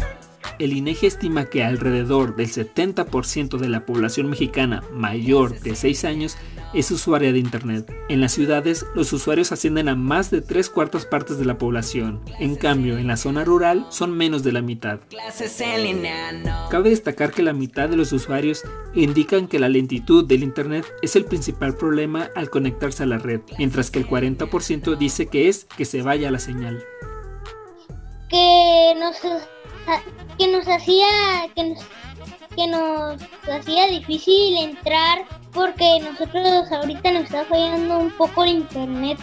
El 0.58 0.74
INEGI 0.74 1.06
estima 1.06 1.46
que 1.46 1.64
alrededor 1.64 2.37
del 2.37 2.48
70% 2.48 3.56
de 3.56 3.68
la 3.68 3.87
población 3.87 4.28
mexicana 4.28 4.82
mayor 4.92 5.58
de 5.58 5.74
6 5.74 6.04
años 6.04 6.37
es 6.74 6.90
usuaria 6.90 7.32
de 7.32 7.38
Internet. 7.38 7.92
En 8.08 8.20
las 8.20 8.32
ciudades, 8.32 8.87
los 8.94 9.12
usuarios 9.12 9.52
ascienden 9.52 9.88
a 9.88 9.94
más 9.94 10.30
de 10.30 10.40
tres 10.40 10.70
cuartas 10.70 11.06
partes 11.06 11.38
de 11.38 11.44
la 11.44 11.58
población. 11.58 12.20
En 12.38 12.56
cambio, 12.56 12.98
en 12.98 13.06
la 13.06 13.16
zona 13.16 13.44
rural 13.44 13.87
son 13.90 14.16
menos 14.16 14.42
de 14.42 14.52
la 14.52 14.62
mitad. 14.62 15.00
Cabe 16.70 16.90
destacar 16.90 17.32
que 17.32 17.42
la 17.42 17.52
mitad 17.52 17.88
de 17.88 17.96
los 17.96 18.12
usuarios 18.12 18.62
indican 18.94 19.48
que 19.48 19.58
la 19.58 19.68
lentitud 19.68 20.24
del 20.24 20.42
Internet 20.42 20.87
es 21.02 21.16
el 21.16 21.24
principal 21.24 21.76
problema 21.76 22.30
al 22.35 22.50
conectarse 22.50 23.02
a 23.02 23.06
la 23.06 23.18
red, 23.18 23.40
mientras 23.58 23.90
que 23.90 23.98
el 23.98 24.08
40% 24.08 24.96
dice 24.96 25.26
que 25.26 25.48
es 25.48 25.64
que 25.76 25.85
se 25.85 26.02
vaya 26.02 26.30
la 26.30 26.38
señal. 26.38 26.82
Que 28.28 28.94
nos, 28.98 29.16
que 30.38 30.48
nos 30.48 30.66
hacía 30.66 31.06
que 31.54 31.74
que 32.56 32.66
nos 32.66 33.20
hacía 33.50 33.87
difícil 33.88 34.58
entrar 34.58 35.24
porque 35.53 36.01
nosotros 36.01 36.71
ahorita 36.71 37.11
nos 37.12 37.25
está 37.25 37.45
fallando 37.45 37.99
un 37.99 38.11
poco 38.12 38.45
el 38.45 38.51
internet. 38.51 39.19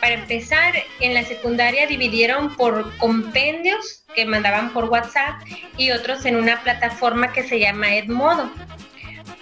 Para 0.00 0.14
empezar, 0.14 0.74
en 1.00 1.14
la 1.14 1.24
secundaria 1.24 1.86
dividieron 1.86 2.56
por 2.56 2.96
compendios 2.96 4.02
que 4.14 4.24
mandaban 4.24 4.72
por 4.72 4.86
WhatsApp 4.86 5.42
y 5.76 5.90
otros 5.90 6.24
en 6.24 6.36
una 6.36 6.62
plataforma 6.62 7.32
que 7.32 7.42
se 7.42 7.60
llama 7.60 7.94
Edmodo. 7.94 8.50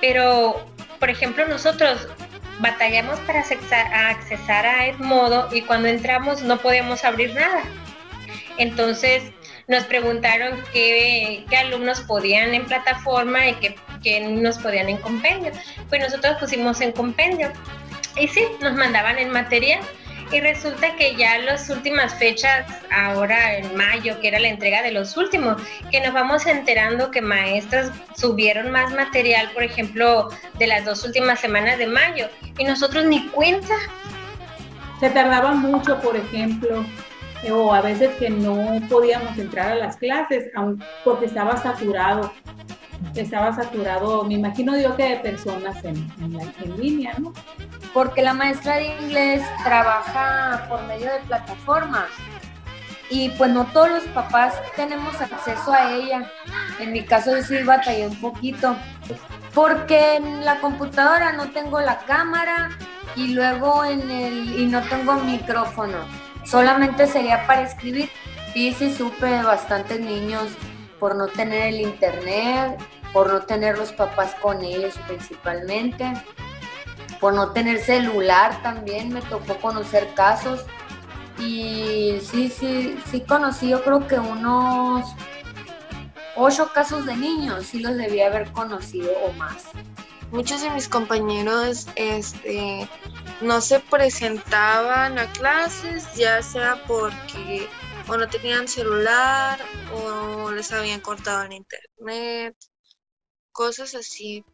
Pero, 0.01 0.67
por 0.99 1.11
ejemplo, 1.11 1.47
nosotros 1.47 2.09
batallamos 2.59 3.19
para 3.21 3.41
accesar 3.41 4.67
a 4.67 4.87
Edmodo 4.89 5.49
y 5.53 5.63
cuando 5.63 5.89
entramos 5.89 6.43
no 6.43 6.59
podíamos 6.59 7.05
abrir 7.05 7.35
nada. 7.35 7.63
Entonces 8.57 9.23
nos 9.69 9.85
preguntaron 9.85 10.61
qué, 10.73 11.45
alumnos 11.57 12.01
podían 12.01 12.55
en 12.55 12.65
plataforma 12.65 13.49
y 13.49 13.55
qué, 13.55 13.77
qué 14.03 14.19
alumnos 14.19 14.59
podían 14.59 14.89
en 14.89 14.99
compendio. 14.99 15.53
Pues 15.89 16.03
nosotros 16.03 16.37
pusimos 16.39 16.81
en 16.81 16.93
compendio. 16.93 17.51
Y 18.19 18.29
sí, 18.29 18.45
nos 18.61 18.75
mandaban 18.75 19.19
el 19.19 19.31
material 19.31 19.81
y 20.31 20.41
resulta 20.41 20.95
que 20.97 21.17
ya 21.17 21.39
las 21.39 21.71
últimas 21.71 22.15
fechas, 22.15 22.67
ahora 22.91 23.57
en 23.57 23.75
mayo, 23.77 24.21
que 24.21 24.29
era 24.29 24.39
la 24.39 24.49
entrega 24.49 24.83
de 24.83 24.93
los 24.93 25.17
últimos, 25.17 25.61
que 25.91 26.01
nos 26.01 26.13
vamos 26.13 26.47
enterando 26.47 27.11
que 27.11 27.23
maestras 27.23 27.91
subieron 28.15 28.71
más 28.71 28.93
material, 28.93 29.51
por 29.55 29.63
ejemplo, 29.63 30.29
de 30.59 30.67
las 30.67 30.85
dos 30.85 31.05
últimas 31.05 31.41
semanas 31.41 31.79
de 31.79 31.87
mayo, 31.87 32.29
y 32.59 32.65
nosotros 32.65 33.07
ni 33.07 33.27
cuenta. 33.29 33.75
Se 35.01 35.09
tardaba 35.11 35.53
mucho, 35.53 35.99
por 36.01 36.17
ejemplo, 36.17 36.85
o 37.51 37.73
a 37.73 37.81
veces 37.81 38.11
que 38.17 38.29
no 38.29 38.81
podíamos 38.89 39.39
entrar 39.39 39.73
a 39.73 39.77
las 39.77 39.97
clases 39.97 40.51
porque 41.05 41.27
estaba 41.27 41.57
saturado. 41.57 42.33
Estaba 43.15 43.55
saturado, 43.55 44.25
me 44.25 44.35
imagino 44.35 44.79
yo 44.79 44.97
que 44.97 45.05
de 45.05 45.17
personas 45.17 45.85
en, 45.85 45.97
en 46.21 46.81
línea, 46.81 47.15
¿no? 47.19 47.33
porque 47.93 48.23
la 48.23 48.35
maestra 48.35 48.77
de 48.77 48.97
inglés 49.01 49.43
trabaja 49.65 50.67
por 50.69 50.83
medio 50.85 51.13
de 51.13 51.19
plataformas 51.27 52.07
y 53.11 53.31
pues 53.31 53.51
no 53.51 53.65
todos 53.67 53.91
los 53.91 54.05
papás 54.05 54.55
tenemos 54.77 55.21
acceso 55.21 55.73
a 55.73 55.91
ella. 55.93 56.31
En 56.79 56.93
mi 56.93 57.05
caso 57.05 57.37
yo 57.37 57.43
sí 57.43 57.63
batallé 57.63 58.07
un 58.07 58.21
poquito 58.21 58.77
porque 59.55 60.17
en 60.17 60.45
la 60.45 60.61
computadora 60.61 61.33
no 61.33 61.51
tengo 61.51 61.81
la 61.81 61.99
cámara 61.99 62.71
y 63.17 63.35
luego 63.35 63.85
en 63.85 64.11
el 64.11 64.61
y 64.61 64.67
no 64.67 64.83
tengo 64.83 65.15
micrófono. 65.15 65.99
Solamente 66.45 67.07
sería 67.07 67.47
para 67.47 67.63
escribir. 67.63 68.11
Sí, 68.53 68.75
sí 68.79 68.95
supe 68.95 69.43
bastantes 69.43 70.01
niños 70.01 70.49
por 70.99 71.17
no 71.17 71.27
tener 71.29 71.75
el 71.75 71.81
internet, 71.81 72.79
por 73.13 73.33
no 73.33 73.41
tener 73.43 73.79
los 73.79 73.93
papás 73.93 74.35
con 74.37 74.63
ellos 74.63 74.95
principalmente 75.07 76.13
por 77.21 77.35
no 77.35 77.53
tener 77.53 77.81
celular 77.81 78.61
también 78.63 79.13
me 79.13 79.23
tocó 79.23 79.57
conocer 79.57 80.09
casos 80.15 80.65
y 81.39 82.19
sí, 82.23 82.49
sí, 82.49 82.99
sí 83.11 83.21
conocí 83.21 83.69
yo 83.69 83.83
creo 83.83 84.07
que 84.07 84.19
unos 84.19 85.05
ocho 86.37 86.71
casos 86.73 87.07
de 87.07 87.17
niños, 87.17 87.67
sí 87.67 87.81
los 87.81 87.97
debía 87.97 88.29
haber 88.29 88.51
conocido 88.53 89.11
o 89.25 89.33
más. 89.33 89.65
Muchos 90.31 90.63
de 90.63 90.71
mis 90.71 90.89
compañeros 90.89 91.89
este, 91.97 92.89
no 93.41 93.61
se 93.61 93.81
presentaban 93.81 95.19
a 95.19 95.27
clases, 95.33 96.15
ya 96.15 96.43
sea 96.43 96.83
porque 96.87 97.69
o 98.09 98.17
no 98.17 98.27
tenían 98.29 98.67
celular 98.67 99.61
o 99.93 100.51
les 100.51 100.73
habían 100.73 101.01
cortado 101.01 101.45
el 101.45 101.53
internet, 101.53 102.57
cosas 103.53 103.95
así. 103.95 104.45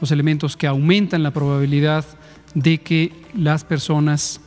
los 0.00 0.10
elementos 0.10 0.56
que 0.56 0.66
aumentan 0.66 1.22
la 1.22 1.30
probabilidad 1.30 2.04
de 2.54 2.78
que 2.78 3.12
las 3.34 3.64
personas 3.64 4.40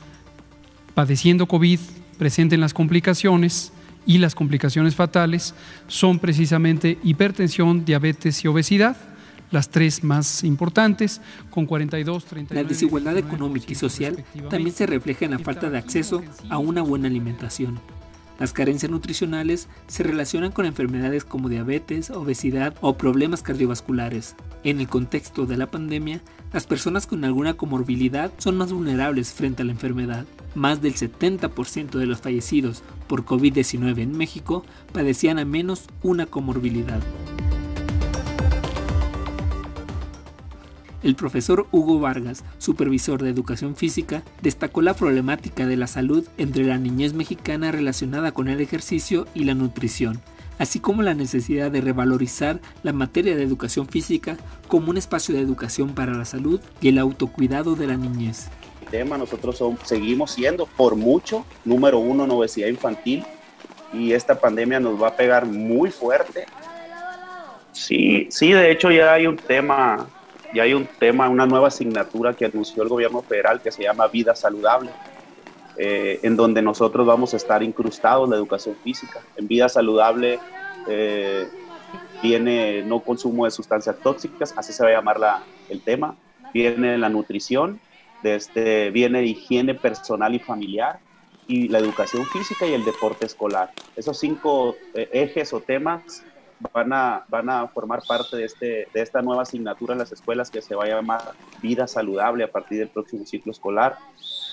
padeciendo 0.94 1.48
COVID 1.48 1.80
presenten 2.18 2.62
las 2.62 2.74
complicaciones 2.74 3.72
y 4.06 4.18
las 4.18 4.36
complicaciones 4.36 4.96
fatales 4.96 5.54
son 5.88 6.20
precisamente 6.20 6.98
hipertensión, 7.04 7.86
diabetes 7.86 8.44
y 8.44 8.48
obesidad, 8.48 8.98
las 9.52 9.70
tres 9.70 10.04
más 10.04 10.44
importantes, 10.44 11.22
con 11.50 11.66
42, 11.66 12.26
39. 12.26 12.64
La 12.64 12.68
desigualdad 12.68 13.18
económica 13.18 13.68
y 13.70 13.76
social 13.76 14.24
también 14.50 14.76
se 14.76 14.86
refleja 14.86 15.26
en 15.26 15.32
la 15.32 15.40
falta 15.40 15.70
de 15.70 15.78
acceso 15.78 16.24
a 16.50 16.58
una 16.58 16.82
buena 16.82 17.08
alimentación. 17.08 17.80
Las 18.40 18.54
carencias 18.54 18.90
nutricionales 18.90 19.68
se 19.88 20.02
relacionan 20.02 20.54
con 20.54 20.66
enfermedades 20.66 21.26
como 21.26 21.50
diabetes, 21.50 22.10
obesidad 22.10 22.74
o 22.80 22.98
problemas 22.98 23.44
cardiovasculares. 23.44 24.36
En 24.64 24.80
el 24.80 24.88
contexto 24.88 25.46
de 25.46 25.58
la 25.58 25.70
pandemia, 25.70 26.22
las 26.54 26.66
personas 26.66 27.06
con 27.06 27.26
alguna 27.26 27.56
comorbilidad 27.56 28.32
son 28.38 28.56
más 28.56 28.72
vulnerables 28.72 29.34
frente 29.34 29.64
a 29.64 29.66
la 29.66 29.74
enfermedad. 29.74 30.26
Más 30.56 30.82
del 30.82 30.96
70% 30.96 32.00
de 32.00 32.06
los 32.06 32.22
fallecidos 32.22 32.82
por 33.08 33.26
COVID-19 33.26 34.00
en 34.00 34.18
México 34.18 34.64
padecían 34.94 35.38
a 35.38 35.44
menos 35.44 35.84
una 36.02 36.26
comorbilidad. 36.26 37.02
El 41.02 41.16
profesor 41.16 41.66
Hugo 41.72 42.00
Vargas, 42.00 42.44
supervisor 42.58 43.24
de 43.24 43.30
educación 43.30 43.78
física, 43.78 44.22
destacó 44.42 44.82
la 44.82 44.94
problemática 44.94 45.66
de 45.66 45.78
la 45.78 45.88
salud 45.88 46.28
entre 46.38 46.66
la 46.66 46.78
niñez 46.78 47.14
mexicana 47.14 47.72
relacionada 47.72 48.34
con 48.34 48.50
el 48.50 48.60
ejercicio 48.60 49.26
y 49.34 49.46
la 49.46 49.54
nutrición, 49.54 50.20
así 50.58 50.82
como 50.82 51.02
la 51.02 51.14
necesidad 51.14 51.72
de 51.72 51.80
revalorizar 51.80 52.60
la 52.84 52.92
materia 52.92 53.38
de 53.38 53.44
educación 53.44 53.88
física 53.88 54.36
como 54.68 54.90
un 54.90 54.98
espacio 54.98 55.34
de 55.34 55.42
educación 55.42 55.96
para 55.96 56.14
la 56.14 56.26
salud 56.26 56.60
y 56.82 56.90
el 56.90 56.98
autocuidado 56.98 57.76
de 57.76 57.88
la 57.88 57.96
niñez. 57.96 58.50
Tema, 58.92 59.18
nosotros 59.18 59.64
seguimos 59.84 60.32
siendo 60.32 60.66
por 60.66 60.98
mucho 60.98 61.46
número 61.64 62.00
uno 62.00 62.26
en 62.26 62.32
obesidad 62.32 62.68
infantil 62.68 63.24
y 63.94 64.12
esta 64.12 64.38
pandemia 64.38 64.82
nos 64.82 65.02
va 65.02 65.10
a 65.10 65.16
pegar 65.16 65.46
muy 65.46 65.92
fuerte. 65.92 66.46
Sí, 67.72 68.28
sí, 68.30 68.52
de 68.52 68.72
hecho 68.72 68.92
ya 68.92 69.14
hay 69.14 69.28
un 69.28 69.38
tema 69.38 70.08
y 70.54 70.60
hay 70.60 70.74
un 70.74 70.88
tema, 71.00 71.30
una 71.30 71.46
nueva 71.46 71.68
asignatura 71.68 72.34
que 72.34 72.46
anunció 72.46 72.84
el 72.84 72.90
gobierno 72.90 73.22
federal 73.22 73.62
que 73.62 73.72
se 73.72 73.84
llama 73.84 74.08
Vida 74.08 74.36
Saludable, 74.36 74.90
eh, 75.78 76.20
en 76.24 76.36
donde 76.36 76.62
nosotros 76.62 77.06
vamos 77.06 77.34
a 77.34 77.38
estar 77.38 77.62
incrustados 77.64 78.26
en 78.26 78.32
la 78.32 78.38
educación 78.38 78.76
física. 78.84 79.22
En 79.36 79.48
Vida 79.48 79.70
Saludable 79.70 80.40
eh, 80.88 81.48
viene 82.22 82.84
no 82.84 83.00
consumo 83.02 83.46
de 83.46 83.52
sustancias 83.52 83.96
tóxicas, 84.02 84.54
así 84.58 84.74
se 84.74 84.84
va 84.84 84.90
a 84.90 84.94
llamar 84.94 85.20
la, 85.20 85.44
el 85.70 85.82
tema, 85.82 86.16
viene 86.54 86.98
la 86.98 87.10
nutrición, 87.10 87.80
este 88.24 88.90
viene 88.90 89.24
higiene 89.24 89.76
personal 89.76 90.36
y 90.36 90.40
familiar, 90.40 91.00
y 91.48 91.68
la 91.68 91.80
educación 91.80 92.26
física 92.28 92.68
y 92.68 92.74
el 92.74 92.86
deporte 92.86 93.26
escolar. 93.26 93.72
Esos 93.96 94.20
cinco 94.20 94.76
eh, 94.94 95.10
ejes 95.12 95.52
o 95.52 95.60
temas 95.60 96.24
van 96.74 96.94
a, 96.94 97.26
van 97.30 97.50
a 97.50 97.68
formar 97.68 98.02
parte 98.08 98.38
de, 98.38 98.46
este, 98.46 98.88
de 98.94 99.02
esta 99.02 99.22
nueva 99.22 99.44
asignatura 99.44 99.94
en 99.94 100.00
las 100.00 100.12
escuelas 100.12 100.50
que 100.50 100.62
se 100.62 100.76
va 100.76 100.86
a 100.86 100.88
llamar 100.88 101.22
Vida 101.62 101.88
Saludable 101.88 102.44
a 102.44 102.52
partir 102.52 102.80
del 102.80 102.90
próximo 102.90 103.26
ciclo 103.26 103.52
escolar. 103.52 103.98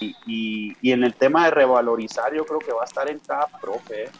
Y, 0.00 0.76
y, 0.80 0.92
en 0.92 1.04
el 1.04 1.14
tema 1.14 1.46
de 1.46 1.50
revalorizar, 1.50 2.34
yo 2.34 2.44
creo 2.44 2.58
que 2.58 2.72
va 2.72 2.82
a 2.82 2.84
estar 2.84 3.10
en 3.10 3.18
cada 3.18 3.46
profe. 3.60 4.04
¿eh? 4.04 4.10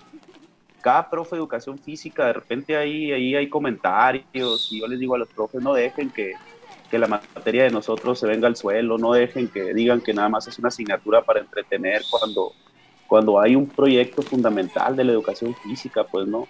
Cada 0.81 1.09
profe 1.09 1.37
de 1.37 1.41
educación 1.41 1.79
física, 1.79 2.27
de 2.27 2.33
repente 2.33 2.77
ahí, 2.77 3.13
ahí 3.13 3.35
hay 3.35 3.49
comentarios 3.49 4.69
y 4.71 4.81
yo 4.81 4.87
les 4.87 4.99
digo 4.99 5.15
a 5.15 5.19
los 5.19 5.29
profes, 5.29 5.63
no 5.63 5.75
dejen 5.75 6.11
que, 6.11 6.35
que 6.91 6.99
la 6.99 7.09
materia 7.09 7.65
de 7.65 7.71
nosotros 7.71 8.19
se 8.19 8.27
venga 8.27 8.47
al 8.47 8.57
suelo, 8.57 8.97
no 8.97 9.13
dejen 9.13 9.49
que 9.49 9.75
digan 9.75 10.01
que 10.01 10.15
nada 10.15 10.29
más 10.29 10.47
es 10.47 10.59
una 10.59 10.69
asignatura 10.69 11.23
para 11.23 11.41
entretener 11.41 12.03
cuando, 12.09 12.53
cuando 13.09 13.41
hay 13.41 13.57
un 13.57 13.67
proyecto 13.67 14.23
fundamental 14.23 14.95
de 14.95 15.05
la 15.05 15.13
educación 15.13 15.55
física, 15.57 16.05
pues 16.05 16.29
no 16.29 16.47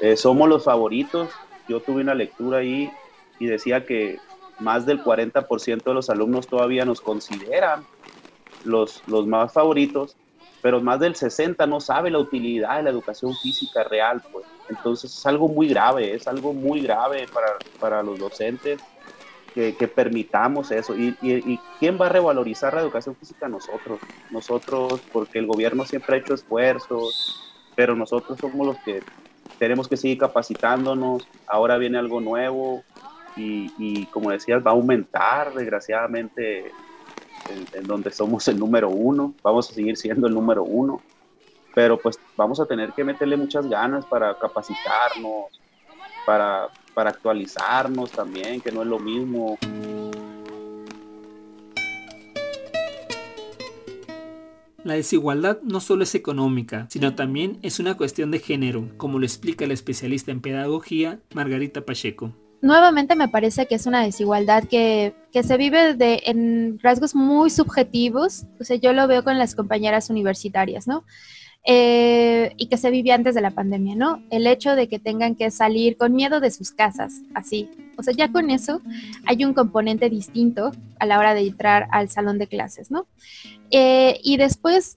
eh, 0.00 0.16
somos 0.16 0.48
los 0.48 0.64
favoritos. 0.64 1.30
Yo 1.68 1.80
tuve 1.80 2.02
una 2.02 2.14
lectura 2.14 2.58
ahí 2.58 2.90
y 3.38 3.46
decía 3.46 3.84
que 3.84 4.18
más 4.58 4.86
del 4.86 5.02
40% 5.02 5.82
de 5.84 5.94
los 5.94 6.10
alumnos 6.10 6.46
todavía 6.46 6.84
nos 6.84 7.00
consideran 7.00 7.84
los, 8.64 9.02
los 9.06 9.26
más 9.26 9.52
favoritos, 9.52 10.16
pero 10.62 10.80
más 10.80 11.00
del 11.00 11.14
60% 11.14 11.68
no 11.68 11.80
sabe 11.80 12.10
la 12.10 12.18
utilidad 12.18 12.78
de 12.78 12.84
la 12.84 12.90
educación 12.90 13.34
física 13.36 13.84
real. 13.84 14.22
Pues. 14.32 14.46
Entonces 14.68 15.16
es 15.16 15.26
algo 15.26 15.48
muy 15.48 15.68
grave, 15.68 16.14
es 16.14 16.26
algo 16.26 16.52
muy 16.52 16.80
grave 16.80 17.26
para, 17.32 17.56
para 17.78 18.02
los 18.02 18.18
docentes 18.18 18.80
que, 19.54 19.76
que 19.76 19.88
permitamos 19.88 20.70
eso. 20.70 20.96
Y, 20.96 21.16
y, 21.22 21.52
y, 21.52 21.60
quién 21.78 21.98
va 22.00 22.06
a 22.06 22.10
revalorizar 22.10 22.74
la 22.74 22.80
educación 22.80 23.14
física? 23.16 23.48
Nosotros, 23.48 24.00
nosotros, 24.30 25.00
porque 25.12 25.38
el 25.38 25.46
gobierno 25.46 25.84
siempre 25.84 26.16
ha 26.16 26.18
hecho 26.18 26.34
esfuerzos, 26.34 27.52
pero 27.74 27.94
nosotros 27.94 28.38
somos 28.40 28.66
los 28.66 28.78
que 28.78 29.02
tenemos 29.58 29.88
que 29.88 29.96
seguir 29.96 30.18
capacitándonos, 30.18 31.26
ahora 31.46 31.78
viene 31.78 31.98
algo 31.98 32.20
nuevo 32.20 32.82
y, 33.36 34.06
como 34.06 34.30
decías, 34.30 34.64
va 34.66 34.72
a 34.72 34.74
aumentar 34.74 35.54
desgraciadamente 35.54 36.72
en, 37.72 37.84
donde 37.84 38.10
somos 38.10 38.48
el 38.48 38.58
número 38.58 38.88
uno, 38.88 39.34
vamos 39.42 39.70
a 39.70 39.74
seguir 39.74 39.96
siendo 39.96 40.26
el 40.26 40.34
número 40.34 40.64
uno, 40.64 41.00
pero 41.74 41.98
pues 41.98 42.18
vamos 42.36 42.58
a 42.58 42.66
tener 42.66 42.92
que 42.92 43.04
meterle 43.04 43.36
muchas 43.36 43.68
ganas 43.68 44.04
para 44.06 44.36
capacitarnos, 44.36 45.60
para, 46.26 46.68
para 46.94 47.10
actualizarnos 47.10 48.10
también, 48.10 48.60
que 48.60 48.72
no 48.72 48.82
es 48.82 48.88
lo 48.88 48.98
mismo 48.98 49.56
La 54.88 54.94
desigualdad 54.94 55.58
no 55.64 55.80
solo 55.80 56.04
es 56.04 56.14
económica, 56.14 56.86
sino 56.88 57.14
también 57.14 57.58
es 57.60 57.78
una 57.78 57.98
cuestión 57.98 58.30
de 58.30 58.38
género, 58.38 58.88
como 58.96 59.18
lo 59.18 59.26
explica 59.26 59.66
la 59.66 59.74
especialista 59.74 60.30
en 60.30 60.40
pedagogía 60.40 61.20
Margarita 61.34 61.84
Pacheco. 61.84 62.32
Nuevamente 62.62 63.14
me 63.14 63.28
parece 63.28 63.66
que 63.66 63.74
es 63.74 63.84
una 63.84 64.02
desigualdad 64.02 64.64
que, 64.64 65.12
se 65.30 65.56
vive 65.58 65.92
de, 65.92 66.22
en 66.24 66.78
rasgos 66.82 67.14
muy 67.14 67.50
subjetivos, 67.50 68.46
o 68.58 68.64
sea, 68.64 68.76
yo 68.76 68.94
lo 68.94 69.06
veo 69.06 69.22
con 69.22 69.36
las 69.38 69.54
compañeras 69.54 70.08
universitarias, 70.08 70.88
¿no? 70.88 71.04
Eh, 71.70 72.54
y 72.56 72.68
que 72.68 72.78
se 72.78 72.90
vivía 72.90 73.14
antes 73.14 73.34
de 73.34 73.42
la 73.42 73.50
pandemia, 73.50 73.94
¿no? 73.94 74.22
El 74.30 74.46
hecho 74.46 74.74
de 74.74 74.88
que 74.88 74.98
tengan 74.98 75.34
que 75.34 75.50
salir 75.50 75.98
con 75.98 76.14
miedo 76.14 76.40
de 76.40 76.50
sus 76.50 76.70
casas, 76.70 77.20
así. 77.34 77.68
O 77.98 78.02
sea, 78.02 78.14
ya 78.14 78.32
con 78.32 78.48
eso 78.48 78.80
hay 79.26 79.44
un 79.44 79.52
componente 79.52 80.08
distinto 80.08 80.72
a 80.98 81.04
la 81.04 81.18
hora 81.18 81.34
de 81.34 81.46
entrar 81.46 81.86
al 81.90 82.08
salón 82.08 82.38
de 82.38 82.46
clases, 82.46 82.90
¿no? 82.90 83.06
Eh, 83.70 84.18
y 84.24 84.38
después, 84.38 84.96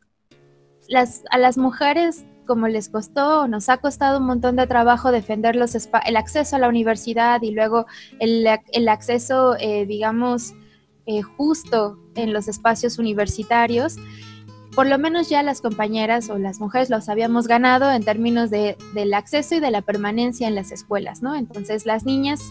a 1.30 1.38
las 1.38 1.58
mujeres, 1.58 2.24
como 2.48 2.70
les 2.70 2.88
costó, 2.88 3.50
nos 3.50 3.68
ha 3.68 3.76
costado 3.76 4.20
un 4.20 4.28
montón 4.28 4.56
de 4.56 4.66
trabajo 4.66 5.12
defender 5.12 5.58
los 5.58 5.76
el 5.76 6.16
acceso 6.16 6.56
a 6.56 6.60
la 6.60 6.70
universidad 6.70 7.42
y 7.42 7.52
luego 7.52 7.86
el, 8.20 8.48
el 8.72 8.88
acceso, 8.88 9.58
eh, 9.60 9.86
digamos, 9.86 10.54
justo 11.36 12.00
en 12.16 12.32
los 12.32 12.48
espacios 12.48 12.98
universitarios 12.98 13.98
por 14.76 14.88
lo 14.88 14.98
menos 14.98 15.30
ya 15.30 15.44
las 15.44 15.62
compañeras 15.62 16.30
o 16.30 16.38
las 16.38 16.60
mujeres 16.60 16.90
los 16.90 17.10
habíamos 17.10 17.48
ganado 17.48 17.92
en 17.92 18.04
términos 18.04 18.50
de, 18.50 18.78
del 18.94 19.14
acceso 19.14 19.56
y 19.56 19.60
de 19.60 19.70
la 19.70 19.82
permanencia 19.82 20.48
en 20.48 20.56
las 20.56 20.72
escuelas, 20.72 21.22
¿no? 21.22 21.36
Entonces 21.36 21.86
las 21.86 22.06
niñas 22.06 22.42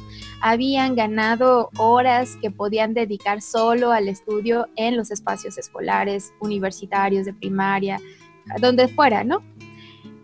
habían 0.42 0.96
ganado 0.96 1.70
horas 1.78 2.36
que 2.42 2.50
podían 2.50 2.92
dedicar 2.92 3.40
solo 3.40 3.90
al 3.90 4.08
estudio 4.08 4.68
en 4.76 4.96
los 4.96 5.10
espacios 5.10 5.56
escolares, 5.56 6.32
universitarios, 6.40 7.24
de 7.24 7.32
primaria, 7.32 7.98
donde 8.60 8.88
fuera, 8.88 9.24
¿no? 9.24 9.42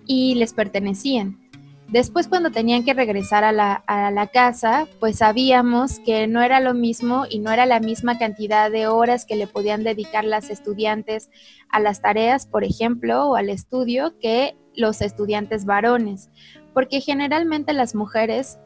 Y 0.06 0.35
les 0.35 0.52
pertenecían. 0.52 1.45
Después 1.88 2.27
cuando 2.27 2.51
tenían 2.51 2.85
que 2.85 2.94
regresar 2.94 3.44
a 3.44 3.53
la, 3.53 4.31
casa, 4.33 4.88
pues 4.99 5.18
sabíamos 5.18 6.01
que 6.01 6.27
no 6.27 6.42
era 6.42 6.59
lo 6.59 6.75
mismo 6.75 7.27
y 7.31 7.38
no 7.38 7.53
era 7.53 7.64
la 7.64 7.79
misma 7.79 8.18
cantidad 8.18 8.70
de 8.70 8.88
horas 8.88 9.25
que 9.25 9.37
le 9.37 9.46
podían 9.46 9.85
dedicar 9.85 10.25
las 10.25 10.51
estudiantes 10.51 11.31
a 11.70 11.79
las 11.79 12.03
tareas, 12.03 12.46
por 12.46 12.64
ejemplo, 12.64 13.31
o 13.31 13.37
al 13.37 13.51
estudio, 13.51 14.18
que 14.18 14.57
los 14.75 15.01
estudiantes 15.01 15.64
varones, 15.64 16.29
porque 16.75 17.01
generalmente 17.01 17.72
las 17.72 17.94
mujeres 17.94 18.59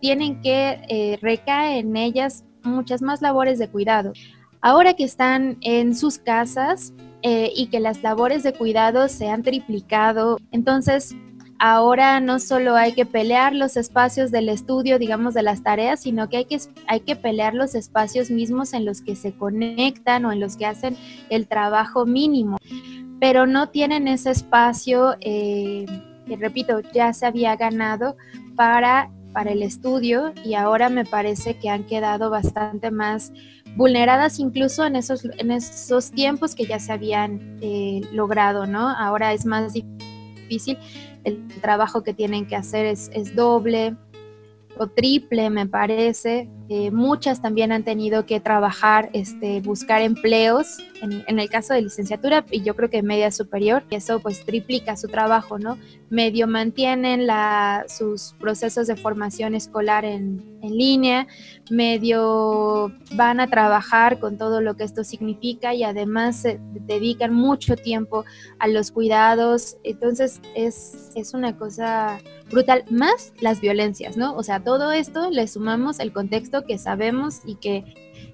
tienen 0.00 0.42
que 0.42 0.80
eh, 0.88 1.18
recaer 1.22 1.78
en 1.78 1.96
ellas 1.96 2.44
muchas 2.64 3.02
más 3.02 3.22
labores 3.22 3.60
de 3.60 3.68
cuidado. 3.68 4.12
Ahora 4.60 4.94
que 4.94 5.04
están 5.04 5.58
en 5.60 5.94
sus 5.94 6.18
casas 6.18 6.92
eh, 7.22 7.52
y 7.54 7.68
que 7.68 7.78
las 7.78 8.02
labores 8.02 8.42
de 8.42 8.52
cuidado 8.52 9.08
se 9.08 9.28
han 9.28 9.44
triplicado, 9.44 10.38
entonces 10.50 11.14
ahora 11.58 12.20
no 12.20 12.38
solo 12.38 12.76
hay 12.76 12.92
que 12.92 13.04
pelear 13.04 13.54
los 13.54 13.76
espacios 13.76 14.30
del 14.30 14.48
estudio, 14.48 14.98
digamos, 14.98 15.34
de 15.34 15.42
las 15.42 15.62
tareas, 15.62 16.00
sino 16.00 16.28
que 16.28 16.38
hay 16.38 16.44
que, 16.44 16.58
hay 16.86 17.00
que 17.00 17.16
pelear 17.16 17.54
los 17.54 17.74
espacios 17.74 18.30
mismos 18.30 18.72
en 18.72 18.84
los 18.84 19.02
que 19.02 19.16
se 19.16 19.32
conectan 19.32 20.24
o 20.24 20.32
en 20.32 20.40
los 20.40 20.56
que 20.56 20.66
hacen 20.66 20.96
el 21.30 21.48
trabajo 21.48 22.06
mínimo, 22.06 22.58
pero 23.20 23.46
no 23.46 23.70
tienen 23.70 24.06
ese 24.08 24.30
espacio, 24.30 25.16
eh, 25.20 25.86
que 26.26 26.36
repito, 26.36 26.80
ya 26.92 27.12
se 27.12 27.26
había 27.26 27.56
ganado 27.56 28.16
para, 28.54 29.10
para 29.32 29.50
el 29.50 29.62
estudio 29.62 30.32
y 30.44 30.54
ahora 30.54 30.88
me 30.88 31.04
parece 31.04 31.58
que 31.58 31.70
han 31.70 31.84
quedado 31.84 32.30
bastante 32.30 32.90
más 32.90 33.32
vulneradas 33.76 34.38
incluso 34.38 34.84
en 34.84 34.96
esos, 34.96 35.24
en 35.24 35.50
esos 35.50 36.10
tiempos 36.10 36.54
que 36.54 36.66
ya 36.66 36.78
se 36.78 36.92
habían 36.92 37.58
eh, 37.60 38.00
logrado, 38.12 38.66
¿no? 38.66 38.88
Ahora 38.88 39.32
es 39.32 39.44
más 39.44 39.72
difícil 39.72 40.78
el 41.28 41.60
trabajo 41.60 42.02
que 42.02 42.14
tienen 42.14 42.46
que 42.46 42.56
hacer 42.56 42.86
es, 42.86 43.10
es 43.14 43.34
doble 43.34 43.96
o 44.76 44.86
triple, 44.86 45.50
me 45.50 45.66
parece, 45.66 46.48
eh, 46.70 46.90
muchas 46.90 47.40
también 47.40 47.72
han 47.72 47.82
tenido 47.82 48.26
que 48.26 48.40
trabajar, 48.40 49.08
este, 49.14 49.62
buscar 49.62 50.02
empleos, 50.02 50.78
en, 51.00 51.38
el 51.38 51.48
caso 51.48 51.72
de 51.72 51.82
licenciatura 51.82 52.44
y 52.50 52.62
yo 52.62 52.74
creo 52.76 52.90
que 52.90 53.02
media 53.02 53.30
superior, 53.30 53.84
y 53.88 53.94
eso 53.94 54.20
pues 54.20 54.44
triplica 54.44 54.96
su 54.96 55.08
trabajo, 55.08 55.58
¿no? 55.58 55.78
Medio 56.10 56.46
mantienen 56.46 57.26
la, 57.26 57.84
sus 57.88 58.34
procesos 58.38 58.86
de 58.86 58.96
formación 58.96 59.54
escolar 59.54 60.04
en, 60.04 60.58
en 60.62 60.76
línea, 60.76 61.26
medio 61.70 62.92
van 63.14 63.40
a 63.40 63.46
trabajar 63.46 64.18
con 64.18 64.36
todo 64.36 64.60
lo 64.60 64.76
que 64.76 64.84
esto 64.84 65.04
significa 65.04 65.74
y 65.74 65.84
además 65.84 66.42
se 66.42 66.60
dedican 66.86 67.32
mucho 67.32 67.76
tiempo 67.76 68.24
a 68.58 68.68
los 68.68 68.90
cuidados, 68.90 69.78
entonces 69.84 70.40
es, 70.54 71.12
es 71.14 71.32
una 71.32 71.56
cosa 71.56 72.18
brutal, 72.50 72.84
más 72.90 73.32
las 73.40 73.60
violencias, 73.60 74.16
¿no? 74.16 74.34
O 74.34 74.42
sea, 74.42 74.60
todo 74.60 74.92
esto 74.92 75.30
le 75.30 75.46
sumamos 75.46 76.00
el 76.00 76.12
contexto 76.12 76.57
que 76.64 76.78
sabemos 76.78 77.40
y 77.44 77.56
que 77.56 77.84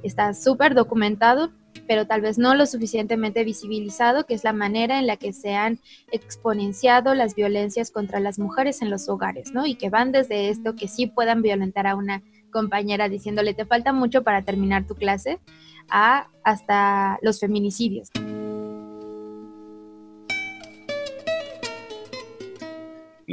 está 0.03 0.35
súper 0.35 0.75
documentado, 0.75 1.53
pero 1.87 2.07
tal 2.07 2.21
vez 2.21 2.39
no 2.39 2.55
lo 2.55 2.67
suficientemente 2.67 3.45
visibilizado, 3.45 4.27
que 4.27 4.35
es 4.35 4.45
la 4.45 4.53
manera 4.53 4.99
en 4.99 5.07
la 5.07 5.17
que 5.17 5.33
se 5.33 5.55
han 5.55 5.81
exponenciado 6.13 7.15
las 7.15 7.35
violencias 7.35 7.91
contra 7.91 8.21
las 8.21 8.39
mujeres 8.39 8.81
en 8.83 8.91
los 8.91 9.09
hogares, 9.09 9.53
¿no? 9.53 9.67
Y 9.67 9.75
que 9.75 9.91
van 9.91 10.13
desde 10.13 10.49
esto, 10.49 10.75
que 10.77 10.89
sí 10.89 11.07
puedan 11.07 11.43
violentar 11.43 11.87
a 11.87 11.97
una 11.97 12.23
compañera 12.51 13.09
diciéndole 13.09 13.53
te 13.53 13.67
falta 13.67 13.93
mucho 13.93 14.23
para 14.23 14.43
terminar 14.43 14.87
tu 14.87 14.95
clase, 14.95 15.41
hasta 15.89 17.19
los 17.21 17.41
feminicidios. 17.41 18.09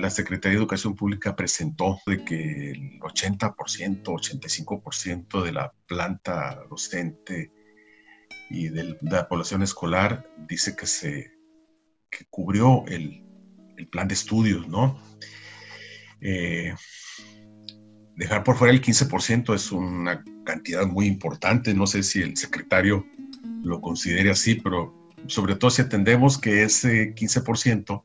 La 0.01 0.09
Secretaría 0.09 0.57
de 0.57 0.63
Educación 0.63 0.95
Pública 0.95 1.35
presentó 1.35 1.99
de 2.07 2.25
que 2.25 2.71
el 2.71 2.99
80%, 2.99 4.03
85% 4.03 5.43
de 5.43 5.51
la 5.51 5.71
planta 5.87 6.59
docente 6.69 7.51
y 8.49 8.69
de 8.69 8.97
la 9.01 9.27
población 9.27 9.61
escolar 9.61 10.27
dice 10.47 10.75
que 10.75 10.87
se 10.87 11.31
cubrió 12.29 12.83
el, 12.87 13.23
plan 13.91 14.07
de 14.07 14.13
estudios, 14.13 14.67
¿no? 14.67 14.99
Eh, 16.21 16.73
dejar 18.15 18.43
por 18.43 18.55
fuera 18.55 18.71
el 18.73 18.81
15% 18.81 19.55
es 19.55 19.71
una 19.71 20.23
cantidad 20.45 20.85
muy 20.85 21.07
importante, 21.07 21.73
no 21.73 21.87
sé 21.87 22.03
si 22.03 22.21
el 22.21 22.37
secretario 22.37 23.05
lo 23.63 23.81
considere 23.81 24.29
así, 24.29 24.55
pero 24.55 25.11
sobre 25.27 25.55
todo 25.55 25.71
si 25.71 25.81
atendemos 25.81 26.37
que 26.37 26.63
ese 26.63 27.15
15% 27.15 28.03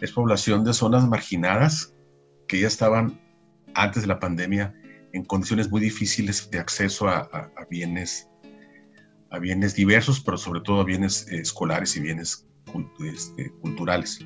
es 0.00 0.12
población 0.12 0.64
de 0.64 0.72
zonas 0.72 1.06
marginadas 1.08 1.94
que 2.48 2.60
ya 2.60 2.66
estaban 2.66 3.20
antes 3.74 4.02
de 4.02 4.08
la 4.08 4.18
pandemia 4.18 4.74
en 5.12 5.24
condiciones 5.24 5.70
muy 5.70 5.80
difíciles 5.80 6.50
de 6.50 6.58
acceso 6.58 7.08
a, 7.08 7.50
bienes 7.70 8.28
a 9.30 9.38
bienes 9.38 9.74
diversos, 9.74 10.20
pero 10.20 10.36
sobre 10.36 10.60
todo 10.60 10.80
a 10.80 10.84
bienes 10.84 11.26
eh, 11.28 11.40
escolares 11.40 11.96
y 11.96 12.00
bienes 12.00 12.46
este, 13.04 13.50
culturales. 13.60 14.20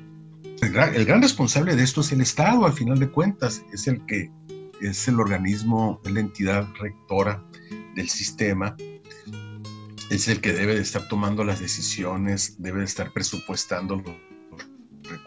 El 0.61 1.05
gran, 1.05 1.21
responsable 1.21 1.75
de 1.75 1.83
esto 1.83 2.01
es 2.01 2.11
el 2.11 2.21
Estado, 2.21 2.65
al 2.65 2.73
final 2.73 2.99
de 2.99 3.09
cuentas, 3.09 3.63
es 3.71 3.87
el 3.87 4.05
que 4.05 4.29
es 4.81 5.07
el 5.07 5.19
organismo, 5.19 6.01
es 6.03 6.11
la 6.11 6.19
entidad 6.19 6.67
rectora 6.79 7.43
del 7.95 8.09
sistema, 8.09 8.75
es 10.09 10.27
el 10.27 10.41
que 10.41 10.53
debe 10.53 10.75
de 10.75 10.81
estar 10.81 11.07
tomando 11.07 11.43
las 11.43 11.59
decisiones, 11.59 12.55
debe 12.59 12.79
de 12.79 12.85
estar 12.85 13.11
presupuestando 13.13 14.03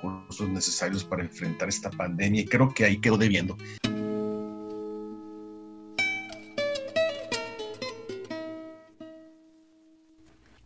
recursos 0.03 0.49
necesarios 0.49 1.05
para 1.05 1.23
enfrentar 1.23 1.69
esta 1.69 1.91
pandemia 1.91 2.43
y 2.43 2.45
creo 2.47 2.73
que 2.75 2.85
ahí 2.85 3.01
quedó 3.01 3.17
debiendo. 3.17 3.57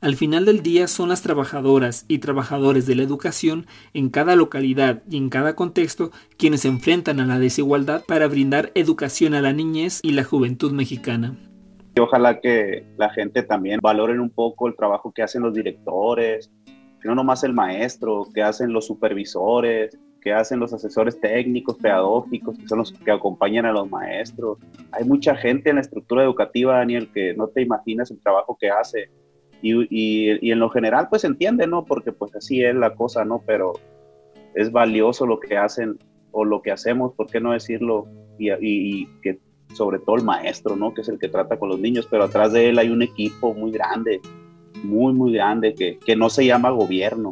Al 0.00 0.14
final 0.14 0.44
del 0.44 0.62
día 0.62 0.86
son 0.86 1.08
las 1.08 1.22
trabajadoras 1.22 2.04
y 2.06 2.18
trabajadores 2.18 2.86
de 2.86 2.94
la 2.94 3.02
educación 3.02 3.66
en 3.92 4.08
cada 4.08 4.36
localidad 4.36 5.02
y 5.10 5.16
en 5.16 5.30
cada 5.30 5.56
contexto 5.56 6.12
quienes 6.38 6.60
se 6.60 6.68
enfrentan 6.68 7.18
a 7.18 7.26
la 7.26 7.40
desigualdad 7.40 8.04
para 8.06 8.28
brindar 8.28 8.70
educación 8.76 9.34
a 9.34 9.40
la 9.40 9.52
niñez 9.52 9.98
y 10.04 10.12
la 10.12 10.22
juventud 10.22 10.70
mexicana. 10.70 11.36
Ojalá 11.98 12.40
que 12.40 12.84
la 12.98 13.10
gente 13.10 13.42
también 13.42 13.80
valoren 13.82 14.20
un 14.20 14.30
poco 14.30 14.68
el 14.68 14.76
trabajo 14.76 15.12
que 15.12 15.22
hacen 15.22 15.42
los 15.42 15.54
directores, 15.54 16.52
no 17.06 17.14
nomás 17.14 17.44
el 17.44 17.54
maestro, 17.54 18.28
que 18.34 18.42
hacen 18.42 18.72
los 18.72 18.86
supervisores, 18.86 19.98
que 20.26 20.32
hacen 20.32 20.58
los 20.58 20.72
asesores 20.72 21.20
técnicos, 21.20 21.76
pedagógicos, 21.76 22.58
que 22.58 22.66
son 22.66 22.78
los 22.78 22.92
que 22.92 23.12
acompañan 23.12 23.64
a 23.64 23.70
los 23.70 23.88
maestros. 23.88 24.58
Hay 24.90 25.04
mucha 25.04 25.36
gente 25.36 25.70
en 25.70 25.76
la 25.76 25.82
estructura 25.82 26.24
educativa, 26.24 26.78
Daniel, 26.78 27.08
que 27.12 27.32
no 27.34 27.46
te 27.46 27.62
imaginas 27.62 28.10
el 28.10 28.20
trabajo 28.20 28.58
que 28.60 28.68
hace. 28.68 29.08
Y, 29.62 29.86
y, 29.88 30.50
en 30.50 30.58
lo 30.58 30.68
general, 30.68 31.06
pues 31.08 31.22
entiende, 31.22 31.68
¿no? 31.68 31.84
Porque 31.84 32.10
pues 32.10 32.34
así 32.34 32.64
es 32.64 32.74
la 32.74 32.94
cosa, 32.96 33.24
¿no? 33.24 33.40
Pero 33.46 33.74
es 34.56 34.72
valioso 34.72 35.26
lo 35.26 35.38
que 35.38 35.56
hacen 35.56 35.96
o 36.32 36.44
lo 36.44 36.60
que 36.60 36.72
hacemos, 36.72 37.14
¿por 37.14 37.28
qué 37.28 37.40
no 37.40 37.52
decirlo? 37.52 38.08
Y, 38.36 38.50
y, 38.50 39.06
que 39.22 39.38
sobre 39.74 40.00
todo 40.00 40.16
el 40.16 40.24
maestro, 40.24 40.74
¿no? 40.74 40.92
Que 40.92 41.02
es 41.02 41.08
el 41.08 41.20
que 41.20 41.28
trata 41.28 41.56
con 41.56 41.68
los 41.68 41.78
niños, 41.78 42.08
pero 42.10 42.24
atrás 42.24 42.52
de 42.52 42.68
él 42.70 42.80
hay 42.80 42.90
un 42.90 43.02
equipo 43.02 43.54
muy 43.54 43.70
grande 43.70 44.20
muy, 44.84 45.12
muy 45.12 45.32
grande 45.32 45.74
que, 45.74 45.98
que 45.98 46.16
no 46.16 46.30
se 46.30 46.46
llama 46.46 46.70
gobierno. 46.70 47.30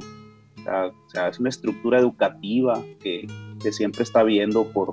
O 0.66 1.10
sea, 1.10 1.28
es 1.28 1.38
una 1.38 1.50
estructura 1.50 1.98
educativa 1.98 2.82
que, 3.00 3.26
que, 3.62 3.72
siempre 3.72 4.02
está 4.02 4.22
viendo 4.22 4.64
por 4.72 4.92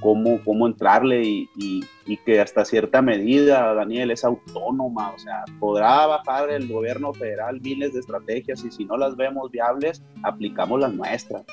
cómo, 0.00 0.40
cómo 0.42 0.66
entrarle 0.66 1.22
y, 1.22 1.50
y, 1.56 1.84
y, 2.06 2.16
que 2.18 2.40
hasta 2.40 2.64
cierta 2.64 3.02
medida, 3.02 3.74
Daniel, 3.74 4.10
es 4.10 4.24
autónoma. 4.24 5.10
O 5.10 5.18
sea, 5.18 5.44
podrá 5.60 6.06
bajar 6.06 6.50
el 6.50 6.66
gobierno 6.68 7.12
federal 7.12 7.60
miles 7.60 7.92
de 7.92 8.00
estrategias 8.00 8.64
y 8.64 8.70
si 8.70 8.84
no 8.86 8.96
las 8.96 9.16
vemos 9.16 9.50
viables, 9.50 10.02
aplicamos 10.22 10.80
las 10.80 10.94
nuestras. 10.94 11.44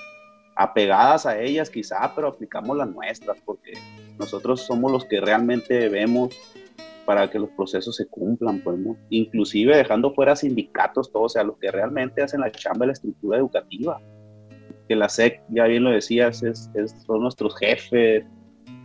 Apegadas 0.55 1.25
a 1.25 1.39
ellas 1.41 1.69
quizá, 1.69 2.13
pero 2.15 2.29
aplicamos 2.29 2.77
las 2.77 2.87
nuestras 2.89 3.37
porque 3.43 3.73
nosotros 4.19 4.61
somos 4.61 4.91
los 4.91 5.03
que 5.05 5.19
realmente 5.19 5.89
vemos 5.89 6.29
para 7.05 7.29
que 7.29 7.39
los 7.39 7.49
procesos 7.51 7.95
se 7.95 8.07
cumplan, 8.07 8.59
pues, 8.59 8.77
¿no? 8.77 8.95
Inclusive 9.09 9.75
dejando 9.75 10.13
fuera 10.13 10.35
sindicatos, 10.35 11.11
todos, 11.11 11.25
o 11.25 11.29
sea, 11.29 11.43
los 11.43 11.57
que 11.57 11.71
realmente 11.71 12.21
hacen 12.21 12.41
la 12.41 12.51
chamba 12.51 12.81
de 12.81 12.87
la 12.87 12.93
estructura 12.93 13.37
educativa. 13.37 13.99
Que 14.87 14.95
la 14.95 15.09
SEC, 15.09 15.41
ya 15.49 15.65
bien 15.65 15.83
lo 15.83 15.91
decías, 15.91 16.43
es, 16.43 16.69
son 17.05 17.21
nuestros 17.21 17.57
jefes, 17.57 18.25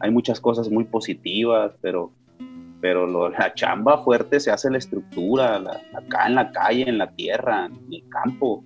hay 0.00 0.10
muchas 0.10 0.40
cosas 0.40 0.70
muy 0.70 0.84
positivas, 0.84 1.72
pero, 1.80 2.12
pero 2.80 3.06
lo, 3.06 3.28
la 3.28 3.52
chamba 3.54 4.02
fuerte 4.04 4.40
se 4.40 4.50
hace 4.50 4.68
en 4.68 4.72
la 4.72 4.78
estructura, 4.78 5.56
acá 5.94 6.26
en 6.26 6.34
la 6.34 6.52
calle, 6.52 6.88
en 6.88 6.98
la 6.98 7.10
tierra, 7.10 7.66
en 7.66 7.92
el 7.92 8.08
campo, 8.08 8.64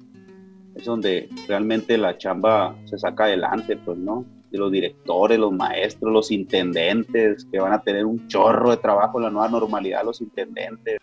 es 0.75 0.85
donde 0.85 1.29
realmente 1.49 1.99
la 1.99 2.17
chamba 2.17 2.75
se 2.85 2.99
saca 2.99 3.25
adelante, 3.25 3.77
pues, 3.77 3.99
¿no? 3.99 4.25
De 4.53 4.59
los 4.59 4.71
directores, 4.71 5.39
los 5.39 5.53
maestros, 5.53 6.13
los 6.13 6.31
intendentes, 6.31 7.47
que 7.51 7.59
van 7.59 7.73
a 7.73 7.83
tener 7.83 8.05
un 8.05 8.29
chorro 8.29 8.71
de 8.71 8.77
trabajo 8.77 9.19
en 9.19 9.25
la 9.25 9.31
nueva 9.31 9.49
normalidad, 9.49 10.05
los 10.05 10.21
intendentes. 10.21 10.99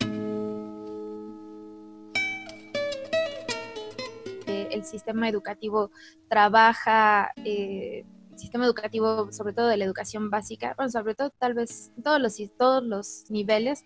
Eh, 4.46 4.68
el 4.72 4.86
sistema 4.86 5.28
educativo 5.28 5.90
trabaja, 6.30 7.32
eh, 7.44 8.06
el 8.32 8.40
sistema 8.40 8.66
educativo, 8.66 9.32
sobre 9.32 9.54
todo 9.54 9.68
de 9.68 9.78
la 9.78 9.86
educación 9.86 10.30
básica, 10.30 10.76
bueno, 10.78 10.92
sobre 10.92 11.16
todo 11.16 11.32
tal 11.32 11.56
vez 11.56 11.92
todos 12.04 12.22
los, 12.22 12.38
todos 12.56 12.84
los 12.84 13.26
niveles, 13.30 13.84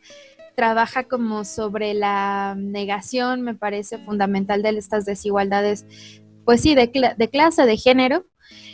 trabaja 0.55 1.05
como 1.05 1.45
sobre 1.45 1.93
la 1.93 2.53
negación, 2.57 3.41
me 3.41 3.55
parece 3.55 3.97
fundamental 3.99 4.61
de 4.61 4.77
estas 4.77 5.05
desigualdades, 5.05 5.87
pues 6.43 6.59
sí, 6.61 6.75
de, 6.75 6.91
de 7.17 7.29
clase, 7.29 7.65
de 7.65 7.77
género, 7.77 8.25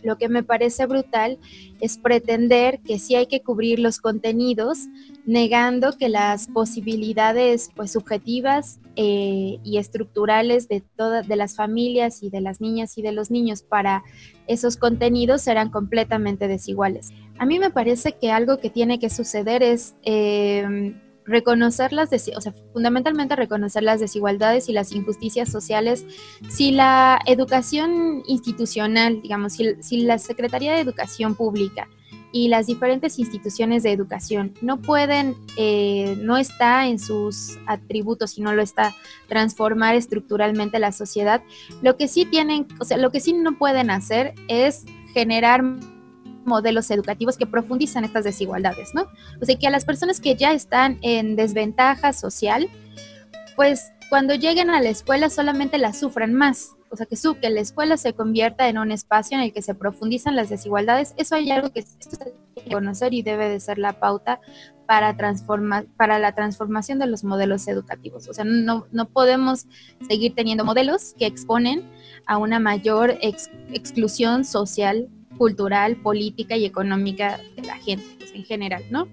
lo 0.03 0.17
que 0.17 0.29
me 0.29 0.43
parece 0.43 0.86
brutal 0.86 1.38
es 1.79 1.97
pretender 1.97 2.79
que 2.79 2.99
sí 2.99 3.15
hay 3.15 3.27
que 3.27 3.41
cubrir 3.41 3.79
los 3.79 3.99
contenidos, 3.99 4.88
negando 5.25 5.97
que 5.97 6.10
las 6.10 6.47
posibilidades 6.47 7.69
pues, 7.75 7.91
subjetivas 7.91 8.79
eh, 8.95 9.60
y 9.63 9.77
estructurales 9.77 10.67
de 10.67 10.82
todas 10.82 11.27
de 11.27 11.36
las 11.36 11.55
familias 11.55 12.23
y 12.23 12.29
de 12.29 12.41
las 12.41 12.60
niñas 12.62 12.97
y 12.97 13.01
de 13.01 13.12
los 13.12 13.32
niños 13.32 13.62
para 13.62 14.03
esos 14.47 14.77
contenidos 14.77 15.41
serán 15.41 15.69
completamente 15.69 16.47
desiguales. 16.47 17.12
A 17.38 17.45
mí 17.45 17.60
me 17.60 17.69
parece 17.69 18.13
que 18.13 18.32
algo 18.32 18.58
que 18.58 18.69
tiene 18.69 18.99
que 18.99 19.10
suceder 19.10 19.63
es 19.63 19.95
eh, 20.03 20.93
reconocer 21.30 21.94
las, 21.94 22.10
o 22.12 22.42
sea, 22.42 22.54
fundamentalmente 22.74 23.36
reconocer 23.36 23.84
las 23.84 24.00
desigualdades 24.00 24.68
y 24.68 24.74
las 24.74 24.92
injusticias 24.92 25.50
sociales, 25.50 26.06
si 26.50 26.72
la 26.72 27.20
educación 27.26 28.24
institucional, 28.28 29.22
digamos, 29.22 29.54
si, 29.54 30.02
la 30.02 30.18
Secretaría 30.18 30.74
de 30.74 30.82
Educación 30.82 31.36
Pública 31.36 31.88
y 32.32 32.48
las 32.48 32.68
diferentes 32.68 33.20
instituciones 33.20 33.84
de 33.84 33.92
educación 33.92 34.54
no 34.62 34.82
pueden, 34.82 35.36
eh, 35.56 36.18
no 36.20 36.38
está 36.38 36.88
en 36.88 37.00
sus 37.00 37.58
atributos 37.68 38.38
y 38.38 38.42
no 38.42 38.54
lo 38.54 38.62
está 38.62 38.96
transformar 39.28 39.96
estructuralmente 39.96 40.80
la 40.80 40.92
sociedad, 40.92 41.44
lo 41.82 41.96
que 41.96 42.08
sí 42.08 42.26
tienen, 42.26 42.68
o 42.80 42.86
sea, 42.86 42.98
lo 42.98 43.12
que 43.12 43.20
sí 43.20 43.34
no 43.34 43.58
pueden 43.58 43.92
hacer 43.92 44.34
es 44.48 44.86
generar 45.13 45.63
modelos 46.49 46.91
educativos 46.91 47.38
que 47.38 47.45
profundizan 47.45 48.03
estas 48.03 48.25
desigualdades, 48.25 48.93
¿no? 48.93 49.03
O 49.41 49.45
sea, 49.45 49.55
que 49.55 49.67
a 49.67 49.69
las 49.69 49.85
personas 49.85 50.19
que 50.19 50.35
ya 50.35 50.51
están 50.51 50.99
en 51.01 51.38
desventaja 51.38 52.12
social, 52.12 52.69
pues 53.55 53.91
cuando 54.09 54.35
lleguen 54.35 54.69
a 54.69 54.81
la 54.81 54.89
escuela 54.89 55.29
solamente 55.29 55.77
las 55.77 55.99
sufran 55.99 56.33
más. 56.33 56.75
O 56.91 56.95
sea, 56.95 57.05
que, 57.05 57.15
su, 57.15 57.35
que 57.39 57.51
la 57.51 57.62
escuela 57.62 57.97
se 57.97 58.13
convierta 58.13 58.67
en 58.67 58.79
un 58.79 58.91
espacio 58.91 59.38
en 59.38 59.43
el 59.43 59.53
que 59.53 59.62
se 59.62 59.75
profundizan 59.75 60.35
las 60.35 60.49
desigualdades, 60.49 61.13
eso 61.17 61.35
hay 61.35 61.51
algo 61.51 61.69
que 61.69 61.83
se 61.83 61.95
tiene 61.99 62.33
que 62.55 62.71
conocer 62.71 63.13
y 63.13 63.21
debe 63.21 63.47
de 63.47 63.59
ser 63.59 63.77
la 63.77 63.99
pauta 63.99 64.41
para, 64.88 65.15
transformar, 65.15 65.85
para 65.97 66.17
la 66.17 66.33
transformación 66.33 66.97
de 66.97 67.05
los 67.05 67.23
modelos 67.23 67.67
educativos. 67.67 68.27
O 68.27 68.33
sea, 68.33 68.43
no, 68.43 68.88
no 68.91 69.07
podemos 69.07 69.67
seguir 70.07 70.33
teniendo 70.33 70.65
modelos 70.65 71.13
que 71.19 71.27
exponen 71.27 71.88
a 72.25 72.39
una 72.39 72.59
mayor 72.59 73.19
exclusión 73.21 74.43
social 74.43 75.09
cultural, 75.39 75.95
política 75.95 76.58
y 76.58 76.65
económica 76.65 77.39
de 77.56 77.63
la 77.63 77.78
gente 77.78 78.06
pues, 78.17 78.32
en 78.36 78.43
general, 78.43 78.84
¿no? 78.91 79.08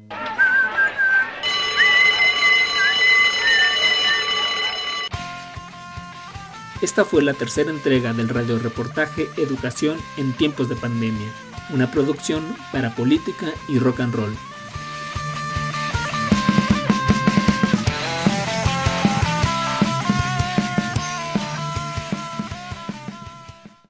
Esta 6.83 7.05
fue 7.07 7.23
la 7.23 7.33
tercera 7.33 7.71
entrega 7.71 8.13
del 8.13 8.29
radioreportaje 8.29 9.29
Educación 9.39 9.99
en 10.19 10.35
tiempos 10.35 10.69
de 10.69 10.77
pandemia, 10.77 11.29
una 11.73 11.91
producción 11.91 12.45
para 12.73 12.95
política 12.95 13.47
y 13.69 13.79
rock 13.79 14.01
and 14.01 14.15
roll. 14.15 14.37